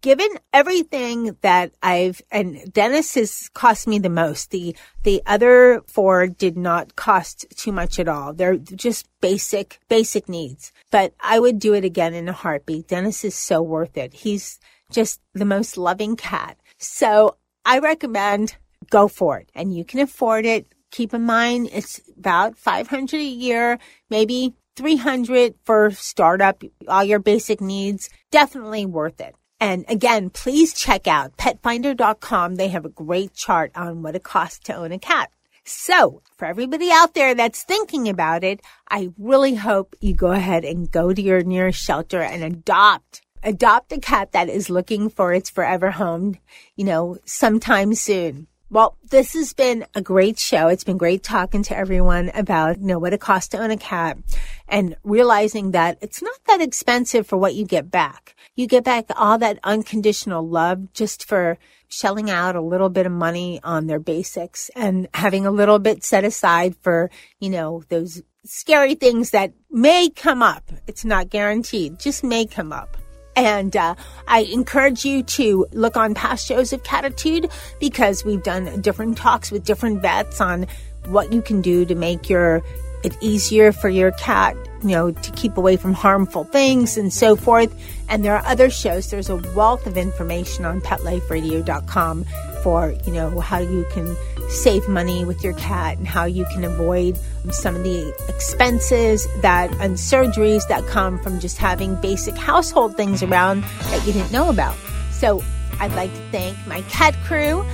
Given 0.00 0.28
everything 0.52 1.36
that 1.40 1.72
I've, 1.82 2.22
and 2.30 2.72
Dennis 2.72 3.14
has 3.14 3.48
cost 3.52 3.88
me 3.88 3.98
the 3.98 4.10
most, 4.10 4.52
the, 4.52 4.76
the 5.02 5.20
other 5.26 5.82
four 5.88 6.28
did 6.28 6.56
not 6.56 6.94
cost 6.94 7.46
too 7.56 7.72
much 7.72 7.98
at 7.98 8.06
all. 8.06 8.32
They're 8.32 8.56
just 8.56 9.08
basic, 9.22 9.80
basic 9.88 10.28
needs, 10.28 10.72
but 10.92 11.14
I 11.18 11.40
would 11.40 11.58
do 11.58 11.74
it 11.74 11.84
again 11.84 12.14
in 12.14 12.28
a 12.28 12.32
heartbeat. 12.32 12.86
Dennis 12.86 13.24
is 13.24 13.34
so 13.34 13.60
worth 13.60 13.96
it. 13.96 14.12
He's 14.12 14.60
just 14.92 15.20
the 15.32 15.46
most 15.46 15.76
loving 15.76 16.14
cat. 16.14 16.58
So 16.78 17.38
I 17.64 17.78
recommend 17.78 18.56
go 18.90 19.08
for 19.08 19.38
it 19.38 19.50
and 19.54 19.74
you 19.74 19.84
can 19.84 20.00
afford 20.00 20.46
it. 20.46 20.66
Keep 20.90 21.14
in 21.14 21.22
mind 21.22 21.70
it's 21.72 22.00
about 22.16 22.56
500 22.56 23.16
a 23.16 23.22
year, 23.22 23.78
maybe 24.10 24.54
300 24.76 25.54
for 25.64 25.90
startup, 25.92 26.62
all 26.88 27.04
your 27.04 27.18
basic 27.18 27.60
needs. 27.60 28.10
Definitely 28.30 28.86
worth 28.86 29.20
it. 29.20 29.34
And 29.60 29.84
again, 29.88 30.30
please 30.30 30.74
check 30.74 31.06
out 31.06 31.36
petfinder.com. 31.36 32.56
They 32.56 32.68
have 32.68 32.84
a 32.84 32.90
great 32.90 33.34
chart 33.34 33.72
on 33.74 34.02
what 34.02 34.16
it 34.16 34.22
costs 34.22 34.58
to 34.64 34.74
own 34.74 34.92
a 34.92 34.98
cat. 34.98 35.30
So 35.64 36.20
for 36.36 36.44
everybody 36.44 36.90
out 36.90 37.14
there 37.14 37.34
that's 37.34 37.62
thinking 37.62 38.08
about 38.08 38.44
it, 38.44 38.60
I 38.90 39.10
really 39.16 39.54
hope 39.54 39.96
you 40.00 40.14
go 40.14 40.32
ahead 40.32 40.64
and 40.64 40.90
go 40.90 41.12
to 41.12 41.22
your 41.22 41.42
nearest 41.42 41.82
shelter 41.82 42.20
and 42.20 42.44
adopt 42.44 43.22
adopt 43.44 43.92
a 43.92 44.00
cat 44.00 44.32
that 44.32 44.48
is 44.48 44.70
looking 44.70 45.08
for 45.08 45.32
its 45.32 45.50
forever 45.50 45.92
home, 45.92 46.38
you 46.76 46.84
know, 46.84 47.18
sometime 47.24 47.94
soon. 47.94 48.48
Well, 48.70 48.96
this 49.08 49.34
has 49.34 49.52
been 49.52 49.86
a 49.94 50.02
great 50.02 50.38
show. 50.38 50.66
It's 50.66 50.82
been 50.82 50.96
great 50.96 51.22
talking 51.22 51.62
to 51.64 51.76
everyone 51.76 52.30
about, 52.34 52.80
you 52.80 52.86
know, 52.86 52.98
what 52.98 53.12
it 53.12 53.20
costs 53.20 53.50
to 53.50 53.58
own 53.58 53.70
a 53.70 53.76
cat 53.76 54.18
and 54.66 54.96
realizing 55.04 55.70
that 55.72 55.98
it's 56.00 56.22
not 56.22 56.34
that 56.48 56.60
expensive 56.60 57.26
for 57.26 57.36
what 57.36 57.54
you 57.54 57.66
get 57.66 57.90
back. 57.90 58.34
You 58.56 58.66
get 58.66 58.82
back 58.82 59.06
all 59.16 59.38
that 59.38 59.60
unconditional 59.62 60.48
love 60.48 60.92
just 60.92 61.24
for 61.24 61.58
shelling 61.86 62.30
out 62.30 62.56
a 62.56 62.60
little 62.60 62.88
bit 62.88 63.06
of 63.06 63.12
money 63.12 63.60
on 63.62 63.86
their 63.86 64.00
basics 64.00 64.70
and 64.74 65.06
having 65.14 65.46
a 65.46 65.52
little 65.52 65.78
bit 65.78 66.02
set 66.02 66.24
aside 66.24 66.74
for, 66.80 67.10
you 67.38 67.50
know, 67.50 67.84
those 67.90 68.22
scary 68.44 68.96
things 68.96 69.30
that 69.30 69.52
may 69.70 70.10
come 70.10 70.42
up. 70.42 70.72
It's 70.88 71.04
not 71.04 71.30
guaranteed, 71.30 72.00
just 72.00 72.24
may 72.24 72.46
come 72.46 72.72
up. 72.72 72.96
And 73.36 73.76
uh, 73.76 73.94
I 74.28 74.40
encourage 74.40 75.04
you 75.04 75.22
to 75.22 75.66
look 75.72 75.96
on 75.96 76.14
past 76.14 76.46
shows 76.46 76.72
of 76.72 76.82
Catitude 76.82 77.50
because 77.80 78.24
we've 78.24 78.42
done 78.42 78.80
different 78.80 79.16
talks 79.18 79.50
with 79.50 79.64
different 79.64 80.02
vets 80.02 80.40
on 80.40 80.66
what 81.06 81.32
you 81.32 81.42
can 81.42 81.60
do 81.60 81.84
to 81.84 81.94
make 81.94 82.30
your 82.30 82.62
it 83.04 83.16
easier 83.20 83.70
for 83.70 83.90
your 83.90 84.12
cat, 84.12 84.56
you 84.82 84.88
know, 84.88 85.10
to 85.10 85.30
keep 85.32 85.58
away 85.58 85.76
from 85.76 85.92
harmful 85.92 86.44
things 86.44 86.96
and 86.96 87.12
so 87.12 87.36
forth. 87.36 87.72
And 88.08 88.24
there 88.24 88.34
are 88.34 88.44
other 88.46 88.70
shows. 88.70 89.10
There's 89.10 89.28
a 89.28 89.36
wealth 89.54 89.86
of 89.86 89.98
information 89.98 90.64
on 90.64 90.80
PetLifeRadio.com 90.80 92.24
for, 92.62 92.94
you 93.06 93.12
know, 93.12 93.40
how 93.40 93.58
you 93.58 93.86
can 93.92 94.16
save 94.50 94.88
money 94.88 95.24
with 95.24 95.42
your 95.42 95.54
cat 95.54 95.98
and 95.98 96.06
how 96.06 96.24
you 96.24 96.44
can 96.52 96.64
avoid 96.64 97.18
some 97.50 97.76
of 97.76 97.84
the 97.84 98.14
expenses 98.28 99.26
that 99.42 99.70
and 99.80 99.96
surgeries 99.96 100.66
that 100.68 100.86
come 100.86 101.18
from 101.18 101.40
just 101.40 101.58
having 101.58 101.94
basic 101.96 102.36
household 102.36 102.96
things 102.96 103.22
around 103.22 103.62
that 103.62 104.06
you 104.06 104.12
didn't 104.12 104.32
know 104.32 104.48
about. 104.48 104.76
So 105.12 105.42
I'd 105.80 105.92
like 105.94 106.12
to 106.12 106.30
thank 106.30 106.56
my 106.66 106.82
cat 106.82 107.14
crew, 107.24 107.64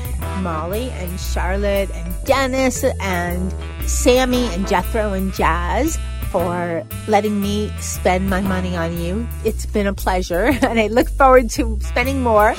Molly 0.41 0.91
and 0.91 1.21
Charlotte 1.21 1.91
and 1.91 2.15
Dennis 2.25 2.85
and 3.01 3.55
Sammy 3.89 4.47
and 4.47 4.67
Jethro 4.67 5.13
and 5.13 5.33
Jazz 5.35 5.99
for 6.31 6.85
letting 7.09 7.41
me 7.41 7.73
spend 7.81 8.31
my 8.31 8.41
money 8.41 8.77
on 8.77 8.99
you. 9.01 9.29
It's 9.45 9.67
been 9.67 9.87
a 9.87 9.93
pleasure 9.93 10.45
and 10.63 10.79
I 10.79 10.87
look 10.87 11.09
forward 11.09 11.51
to 11.51 11.79
spending 11.81 12.23
more. 12.23 12.55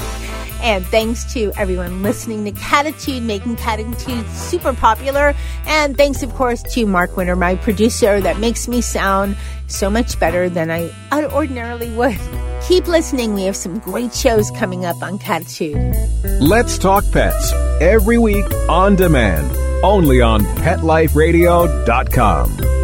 And 0.62 0.86
thanks 0.86 1.34
to 1.34 1.52
everyone 1.58 2.04
listening 2.04 2.46
to 2.46 2.52
Catitude, 2.52 3.24
making 3.24 3.58
Catitude 3.58 4.30
super 4.30 4.74
popular. 4.74 5.34
And 5.66 5.98
thanks, 5.98 6.22
of 6.24 6.34
course, 6.34 6.64
to 6.74 6.86
Mark 6.86 7.18
Winter, 7.18 7.36
my 7.36 7.56
producer, 7.56 8.22
that 8.22 8.40
makes 8.40 8.68
me 8.68 8.82
sound 8.82 9.36
so 9.68 9.90
much 9.90 10.20
better 10.20 10.50
than 10.50 10.70
I 10.70 10.92
ordinarily 11.12 11.90
would. 11.96 12.20
Keep 12.68 12.88
listening. 12.88 13.34
We 13.34 13.46
have 13.46 13.56
some 13.56 13.80
great 13.80 14.14
shows 14.14 14.52
coming 14.52 14.86
up 14.86 15.02
on 15.02 15.18
Catitude. 15.18 15.96
Let's 16.40 16.78
Talk 16.78 17.04
Pets 17.12 17.52
every 17.82 18.20
week 18.20 18.46
on 18.70 18.96
demand, 18.96 19.52
only 19.84 20.22
on 20.22 20.42
PetLifeRadio.com. 20.42 22.81